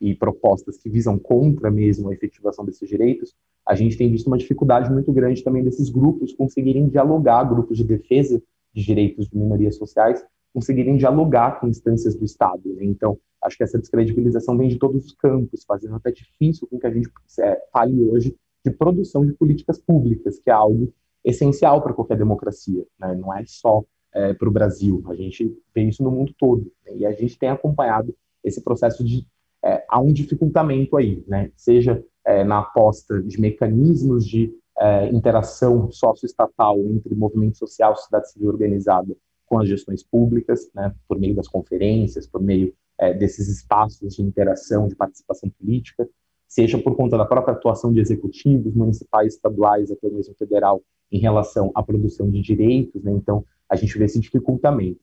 e, 0.00 0.10
e, 0.10 0.14
propostas 0.14 0.76
que 0.76 0.88
visam 0.88 1.18
contra 1.18 1.70
mesmo 1.70 2.08
a 2.08 2.14
efetivação 2.14 2.64
desses 2.64 2.88
direitos, 2.88 3.34
a 3.66 3.74
gente 3.74 3.96
tem 3.96 4.10
visto 4.10 4.26
uma 4.26 4.38
dificuldade 4.38 4.90
muito 4.90 5.12
grande 5.12 5.42
também 5.42 5.64
desses 5.64 5.88
grupos 5.88 6.32
conseguirem 6.32 6.88
dialogar, 6.88 7.44
grupos 7.44 7.78
de 7.78 7.84
defesa 7.84 8.42
de 8.72 8.84
direitos 8.84 9.28
de 9.28 9.36
minorias 9.36 9.76
sociais, 9.76 10.24
conseguirem 10.52 10.96
dialogar 10.96 11.60
com 11.60 11.68
instâncias 11.68 12.14
do 12.14 12.24
Estado. 12.24 12.62
Né? 12.74 12.84
Então, 12.84 13.18
acho 13.42 13.56
que 13.56 13.62
essa 13.62 13.78
descredibilização 13.78 14.56
vem 14.56 14.68
de 14.68 14.78
todos 14.78 15.06
os 15.06 15.12
campos, 15.12 15.64
fazendo 15.64 15.94
até 15.94 16.10
difícil 16.10 16.66
com 16.68 16.78
que 16.78 16.86
a 16.86 16.90
gente 16.90 17.08
é, 17.40 17.62
fale 17.72 18.00
hoje 18.02 18.36
de 18.64 18.70
produção 18.70 19.24
de 19.24 19.32
políticas 19.32 19.78
públicas, 19.78 20.38
que 20.38 20.50
é 20.50 20.52
algo 20.52 20.92
essencial 21.24 21.82
para 21.82 21.94
qualquer 21.94 22.18
democracia. 22.18 22.84
Né? 22.98 23.14
Não 23.14 23.32
é 23.34 23.44
só 23.46 23.84
é, 24.14 24.34
para 24.34 24.48
o 24.48 24.52
Brasil. 24.52 25.02
A 25.08 25.14
gente 25.14 25.56
vê 25.74 25.82
isso 25.82 26.02
no 26.02 26.10
mundo 26.10 26.34
todo. 26.38 26.70
Né? 26.84 26.96
E 26.98 27.06
a 27.06 27.12
gente 27.12 27.38
tem 27.38 27.48
acompanhado 27.48 28.14
esse 28.42 28.60
processo 28.62 29.02
de. 29.04 29.26
É, 29.62 29.82
há 29.88 29.98
um 29.98 30.12
dificultamento 30.12 30.96
aí, 30.96 31.24
né? 31.26 31.50
seja 31.56 32.04
é, 32.26 32.44
na 32.44 32.60
aposta 32.60 33.22
de 33.22 33.40
mecanismos 33.40 34.26
de 34.26 34.52
é, 34.78 35.08
interação 35.08 35.90
socioestatal 35.90 36.78
entre 36.78 37.14
movimento 37.14 37.58
social 37.58 37.94
sociedade 37.94 38.32
civil 38.32 38.48
organizada 38.48 39.14
com 39.46 39.60
as 39.60 39.68
gestões 39.68 40.02
públicas, 40.02 40.70
né? 40.74 40.94
por 41.06 41.18
meio 41.18 41.34
das 41.34 41.46
conferências, 41.46 42.26
por 42.26 42.42
meio 42.42 42.74
é, 42.98 43.12
desses 43.12 43.48
espaços 43.48 44.16
de 44.16 44.22
interação, 44.22 44.88
de 44.88 44.96
participação 44.96 45.50
política, 45.50 46.08
seja 46.48 46.78
por 46.78 46.96
conta 46.96 47.18
da 47.18 47.24
própria 47.24 47.54
atuação 47.54 47.92
de 47.92 48.00
executivos 48.00 48.74
municipais, 48.74 49.34
estaduais, 49.34 49.90
até 49.90 50.08
mesmo 50.08 50.34
federal, 50.34 50.82
em 51.10 51.18
relação 51.18 51.70
à 51.74 51.82
produção 51.82 52.30
de 52.30 52.40
direitos, 52.40 53.02
né? 53.02 53.12
Então, 53.12 53.44
a 53.68 53.76
gente 53.76 53.96
vê 53.98 54.04
esse 54.04 54.20
dificultamento 54.20 55.00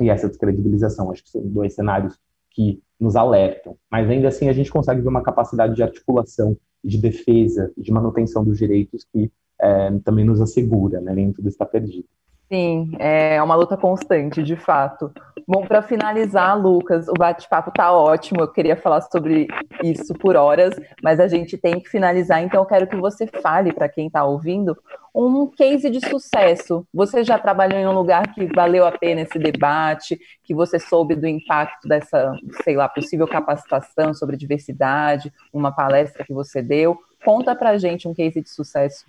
e 0.00 0.10
essa 0.10 0.28
descredibilização. 0.28 1.10
Acho 1.10 1.24
que 1.24 1.30
são 1.30 1.42
dois 1.42 1.74
cenários 1.74 2.18
que 2.54 2.82
nos 2.98 3.16
alertam. 3.16 3.76
Mas 3.90 4.08
ainda 4.08 4.28
assim, 4.28 4.48
a 4.48 4.52
gente 4.52 4.70
consegue 4.70 5.00
ver 5.00 5.08
uma 5.08 5.22
capacidade 5.22 5.74
de 5.74 5.82
articulação, 5.82 6.56
de 6.84 6.98
defesa, 6.98 7.72
de 7.76 7.92
manutenção 7.92 8.44
dos 8.44 8.58
direitos 8.58 9.06
que 9.12 9.30
é, 9.60 9.90
também 10.04 10.24
nos 10.24 10.40
assegura, 10.40 11.00
né? 11.00 11.14
Nem 11.14 11.32
tudo 11.32 11.48
está 11.48 11.64
perdido. 11.64 12.06
Sim, 12.50 12.92
é 12.98 13.42
uma 13.42 13.54
luta 13.54 13.78
constante, 13.78 14.42
de 14.42 14.56
fato. 14.56 15.10
Bom, 15.48 15.66
para 15.66 15.80
finalizar, 15.80 16.56
Lucas, 16.60 17.08
o 17.08 17.14
bate-papo 17.14 17.70
está 17.70 17.90
ótimo. 17.92 18.42
Eu 18.42 18.48
queria 18.48 18.76
falar 18.76 19.00
sobre 19.00 19.48
isso 19.82 20.12
por 20.14 20.36
horas, 20.36 20.74
mas 21.02 21.18
a 21.18 21.26
gente 21.26 21.56
tem 21.56 21.80
que 21.80 21.88
finalizar. 21.88 22.42
Então, 22.42 22.60
eu 22.60 22.66
quero 22.66 22.86
que 22.86 22.96
você 22.96 23.26
fale 23.26 23.72
para 23.72 23.88
quem 23.88 24.06
está 24.06 24.22
ouvindo 24.24 24.76
um 25.14 25.46
case 25.46 25.88
de 25.88 26.06
sucesso. 26.06 26.86
Você 26.92 27.24
já 27.24 27.38
trabalhou 27.38 27.78
em 27.78 27.86
um 27.86 27.92
lugar 27.92 28.34
que 28.34 28.44
valeu 28.54 28.86
a 28.86 28.92
pena 28.92 29.22
esse 29.22 29.38
debate, 29.38 30.20
que 30.44 30.54
você 30.54 30.78
soube 30.78 31.14
do 31.14 31.26
impacto 31.26 31.88
dessa, 31.88 32.34
sei 32.62 32.76
lá, 32.76 32.86
possível 32.86 33.26
capacitação 33.26 34.12
sobre 34.12 34.36
diversidade, 34.36 35.32
uma 35.52 35.72
palestra 35.72 36.22
que 36.22 36.34
você 36.34 36.60
deu. 36.60 36.98
Conta 37.24 37.54
para 37.54 37.78
gente 37.78 38.06
um 38.06 38.12
case 38.14 38.42
de 38.42 38.50
sucesso. 38.50 39.06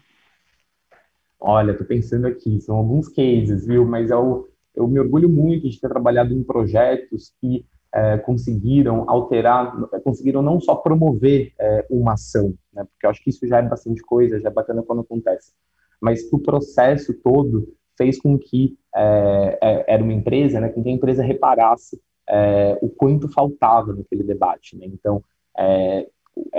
Olha, 1.45 1.77
tô 1.77 1.83
pensando 1.83 2.25
aqui, 2.25 2.61
são 2.61 2.77
alguns 2.77 3.09
cases, 3.09 3.67
viu? 3.67 3.85
Mas 3.85 4.09
eu, 4.09 4.47
eu 4.73 4.87
me 4.87 4.97
orgulho 4.97 5.27
muito 5.27 5.69
de 5.69 5.77
ter 5.77 5.89
trabalhado 5.89 6.33
em 6.33 6.41
projetos 6.41 7.33
que 7.41 7.65
é, 7.93 8.17
conseguiram 8.17 9.09
alterar, 9.09 9.77
conseguiram 10.05 10.41
não 10.41 10.61
só 10.61 10.73
promover 10.73 11.51
é, 11.59 11.85
uma 11.89 12.13
ação, 12.13 12.53
né? 12.71 12.85
Porque 12.85 13.05
eu 13.05 13.09
acho 13.09 13.21
que 13.21 13.29
isso 13.29 13.45
já 13.45 13.57
é 13.57 13.61
bastante 13.61 14.01
coisa, 14.03 14.39
já 14.39 14.47
é 14.47 14.53
bacana 14.53 14.83
quando 14.83 15.01
acontece, 15.01 15.51
mas 15.99 16.23
que 16.23 16.33
o 16.33 16.39
processo 16.39 17.13
todo 17.15 17.67
fez 17.97 18.17
com 18.21 18.39
que 18.39 18.77
é, 18.95 19.59
é 19.61 19.95
era 19.95 20.01
uma 20.01 20.13
empresa, 20.13 20.61
né? 20.61 20.69
Com 20.69 20.81
que 20.81 20.87
a 20.87 20.93
empresa 20.93 21.23
reparasse 21.23 21.99
é, 22.29 22.79
o 22.81 22.87
quanto 22.87 23.27
faltava 23.27 23.91
naquele 23.91 24.23
debate, 24.23 24.77
né? 24.77 24.85
Então, 24.85 25.21
é, 25.57 26.07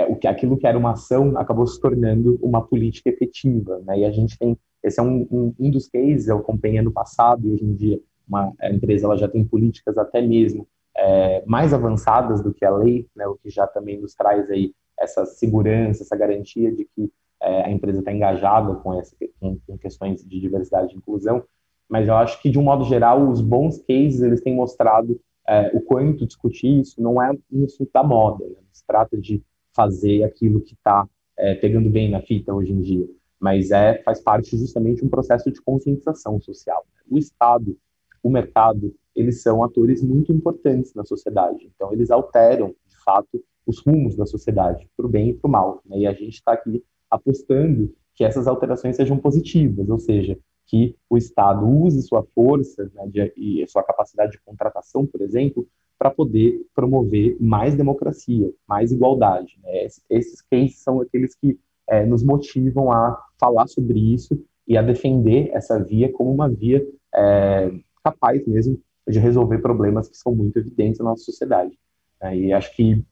o 0.09 0.15
que 0.15 0.27
aquilo 0.27 0.57
que 0.57 0.67
era 0.67 0.77
uma 0.77 0.91
ação 0.91 1.35
acabou 1.39 1.65
se 1.65 1.81
tornando 1.81 2.37
uma 2.39 2.61
política 2.61 3.09
efetiva, 3.09 3.81
né? 3.83 3.97
E 3.97 4.05
a 4.05 4.11
gente 4.11 4.37
tem 4.37 4.55
esse 4.85 4.99
é 4.99 5.03
um, 5.03 5.27
um, 5.31 5.53
um 5.59 5.71
dos 5.71 5.87
cases, 5.87 6.27
eu 6.27 6.37
acompanhei 6.37 6.77
ano 6.77 6.91
passado, 6.91 7.47
e 7.47 7.51
hoje 7.51 7.65
em 7.65 7.73
dia 7.73 7.99
uma, 8.27 8.53
a 8.59 8.71
empresa 8.71 9.05
ela 9.05 9.17
já 9.17 9.27
tem 9.27 9.43
políticas 9.43 9.97
até 9.97 10.21
mesmo 10.21 10.67
é, 10.95 11.43
mais 11.45 11.73
avançadas 11.73 12.41
do 12.41 12.53
que 12.53 12.63
a 12.63 12.69
lei, 12.69 13.07
né, 13.15 13.27
o 13.27 13.35
que 13.35 13.49
já 13.49 13.67
também 13.67 13.99
nos 13.99 14.13
traz 14.13 14.49
aí 14.49 14.73
essa 14.97 15.25
segurança, 15.25 16.03
essa 16.03 16.15
garantia 16.15 16.71
de 16.71 16.85
que 16.95 17.11
é, 17.41 17.63
a 17.63 17.71
empresa 17.71 17.99
está 17.99 18.13
engajada 18.13 18.75
com, 18.75 18.97
essa, 18.99 19.15
com, 19.39 19.57
com, 19.67 19.77
questões 19.77 20.23
de 20.23 20.39
diversidade 20.39 20.93
e 20.93 20.97
inclusão. 20.97 21.43
Mas 21.89 22.07
eu 22.07 22.15
acho 22.15 22.41
que, 22.41 22.49
de 22.49 22.57
um 22.57 22.63
modo 22.63 22.85
geral, 22.85 23.27
os 23.29 23.41
bons 23.41 23.77
cases 23.79 24.21
eles 24.21 24.41
têm 24.41 24.55
mostrado 24.55 25.19
é, 25.47 25.69
o 25.73 25.81
quanto 25.81 26.25
discutir 26.25 26.79
isso 26.79 27.01
não 27.01 27.21
é 27.21 27.31
um 27.51 27.65
assunto 27.65 27.89
da 27.93 28.03
moda. 28.03 28.45
Né? 28.45 28.55
Se 28.71 28.85
trata 28.87 29.17
de 29.17 29.43
fazer 29.75 30.23
aquilo 30.23 30.61
que 30.61 30.73
está 30.73 31.07
é, 31.37 31.55
pegando 31.55 31.89
bem 31.89 32.09
na 32.09 32.21
fita 32.21 32.53
hoje 32.53 32.71
em 32.71 32.81
dia 32.81 33.05
mas 33.39 33.71
é 33.71 34.01
faz 34.03 34.21
parte 34.21 34.57
justamente 34.57 34.99
de 34.99 35.05
um 35.05 35.09
processo 35.09 35.51
de 35.51 35.61
conscientização 35.61 36.39
social. 36.39 36.85
O 37.09 37.17
Estado, 37.17 37.77
o 38.23 38.29
mercado, 38.29 38.93
eles 39.15 39.41
são 39.41 39.63
atores 39.63 40.01
muito 40.01 40.31
importantes 40.33 40.93
na 40.93 41.05
sociedade. 41.05 41.71
Então, 41.75 41.93
eles 41.93 42.11
alteram, 42.11 42.75
de 42.87 42.97
fato, 43.03 43.43
os 43.65 43.79
rumos 43.79 44.15
da 44.15 44.25
sociedade, 44.25 44.87
para 44.95 45.05
o 45.05 45.09
bem 45.09 45.29
e 45.29 45.33
para 45.33 45.47
o 45.47 45.51
mal. 45.51 45.81
Né? 45.85 45.99
E 45.99 46.07
a 46.07 46.13
gente 46.13 46.33
está 46.33 46.53
aqui 46.53 46.83
apostando 47.09 47.93
que 48.13 48.23
essas 48.23 48.47
alterações 48.47 48.95
sejam 48.95 49.17
positivas, 49.17 49.89
ou 49.89 49.99
seja, 49.99 50.37
que 50.65 50.95
o 51.09 51.17
Estado 51.17 51.65
use 51.65 52.01
sua 52.01 52.23
força 52.33 52.89
né, 52.93 53.07
de, 53.07 53.33
e 53.35 53.67
sua 53.67 53.83
capacidade 53.83 54.33
de 54.33 54.41
contratação, 54.41 55.05
por 55.05 55.21
exemplo, 55.21 55.67
para 55.97 56.09
poder 56.09 56.65
promover 56.73 57.37
mais 57.39 57.75
democracia, 57.75 58.51
mais 58.67 58.91
igualdade. 58.91 59.57
Né? 59.63 59.87
Esses 60.09 60.41
cases 60.41 60.77
são 60.77 61.01
aqueles 61.01 61.35
que 61.35 61.57
é, 61.89 62.05
nos 62.05 62.23
motivam 62.23 62.91
a 62.91 63.21
falar 63.39 63.67
sobre 63.67 63.99
isso 63.99 64.39
e 64.67 64.77
a 64.77 64.81
defender 64.81 65.49
essa 65.53 65.81
via 65.81 66.11
como 66.11 66.31
uma 66.31 66.49
via 66.49 66.85
é, 67.13 67.71
capaz 68.03 68.45
mesmo 68.47 68.79
de 69.07 69.19
resolver 69.19 69.59
problemas 69.59 70.09
que 70.09 70.17
são 70.17 70.33
muito 70.33 70.57
evidentes 70.57 70.99
na 70.99 71.05
nossa 71.05 71.23
sociedade. 71.23 71.77
Né? 72.21 72.37
E 72.37 72.53
acho 72.53 72.75
que 72.75 73.03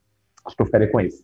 acho 0.45 0.55
que 0.55 0.61
eu 0.61 0.65
ficaria 0.65 0.91
com 0.91 0.99
isso. 0.99 1.23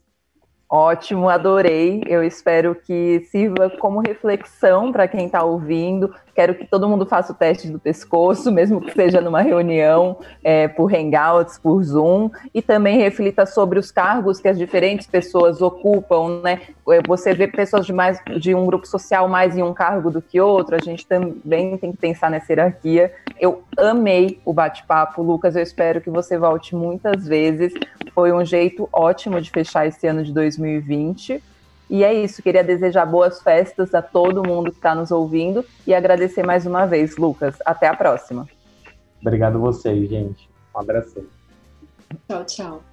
Ótimo, 0.72 1.28
adorei. 1.28 2.04
Eu 2.06 2.24
espero 2.24 2.76
que 2.76 3.26
sirva 3.32 3.72
como 3.72 4.02
reflexão 4.02 4.92
para 4.92 5.08
quem 5.08 5.26
está 5.26 5.44
ouvindo. 5.44 6.14
Quero 6.36 6.54
que 6.54 6.64
todo 6.64 6.88
mundo 6.88 7.08
faça 7.08 7.34
o 7.34 7.36
teste 7.36 7.68
do 7.68 7.80
pescoço, 7.80 8.52
mesmo 8.54 8.80
que 8.80 8.94
seja 8.94 9.20
numa 9.20 9.42
reunião 9.42 10.18
é, 10.44 10.68
por 10.68 10.94
Hangouts, 10.94 11.58
por 11.58 11.84
Zoom, 11.84 12.30
e 12.54 12.62
também 12.62 13.00
reflita 13.00 13.48
sobre 13.48 13.80
os 13.80 13.90
cargos 13.90 14.40
que 14.40 14.48
as 14.48 14.60
diferentes 14.60 15.08
pessoas 15.08 15.60
ocupam, 15.60 16.40
né? 16.44 16.62
É, 16.88 17.02
você 17.06 17.34
vê 17.34 17.48
pessoas 17.48 17.88
de 17.88 17.92
mais 17.92 18.22
de 18.40 18.54
um 18.54 18.68
grupo 18.68 18.88
social 18.88 19.28
mais 19.28 19.58
em 19.58 19.64
um 19.64 19.74
cargo 19.74 20.12
do 20.12 20.22
que 20.22 20.40
outro. 20.40 20.76
A 20.76 20.80
gente 20.80 21.06
também 21.06 21.78
tem 21.78 21.92
que 21.92 21.98
pensar 21.98 22.30
nessa 22.30 22.54
hierarquia. 22.54 23.12
Eu 23.40 23.64
amei 23.76 24.40
o 24.46 24.54
bate-papo, 24.54 25.24
Lucas. 25.24 25.56
Eu 25.56 25.64
espero 25.64 26.00
que 26.00 26.12
você 26.12 26.38
volte 26.38 26.76
muitas 26.76 27.28
vezes. 27.28 27.74
Foi 28.20 28.34
um 28.34 28.44
jeito 28.44 28.90
ótimo 28.92 29.40
de 29.40 29.50
fechar 29.50 29.88
esse 29.88 30.06
ano 30.06 30.22
de 30.26 30.34
2020 30.34 30.50
2020. 30.60 31.44
E 31.90 32.04
é 32.04 32.14
isso, 32.14 32.44
queria 32.44 32.64
desejar 32.64 33.06
boas 33.06 33.42
festas 33.42 33.96
a 33.96 34.02
todo 34.02 34.46
mundo 34.46 34.72
que 34.72 34.78
está 34.78 34.94
nos 34.94 35.10
ouvindo 35.10 35.66
e 35.88 35.94
agradecer 35.94 36.46
mais 36.46 36.66
uma 36.66 36.86
vez, 36.86 37.16
Lucas. 37.16 37.56
Até 37.66 37.88
a 37.88 37.96
próxima. 37.96 38.46
Obrigado 39.22 39.56
a 39.56 39.60
vocês, 39.60 40.10
gente. 40.10 40.50
Um 40.76 40.80
abraço. 40.82 41.26
Tchau, 42.28 42.44
tchau. 42.44 42.89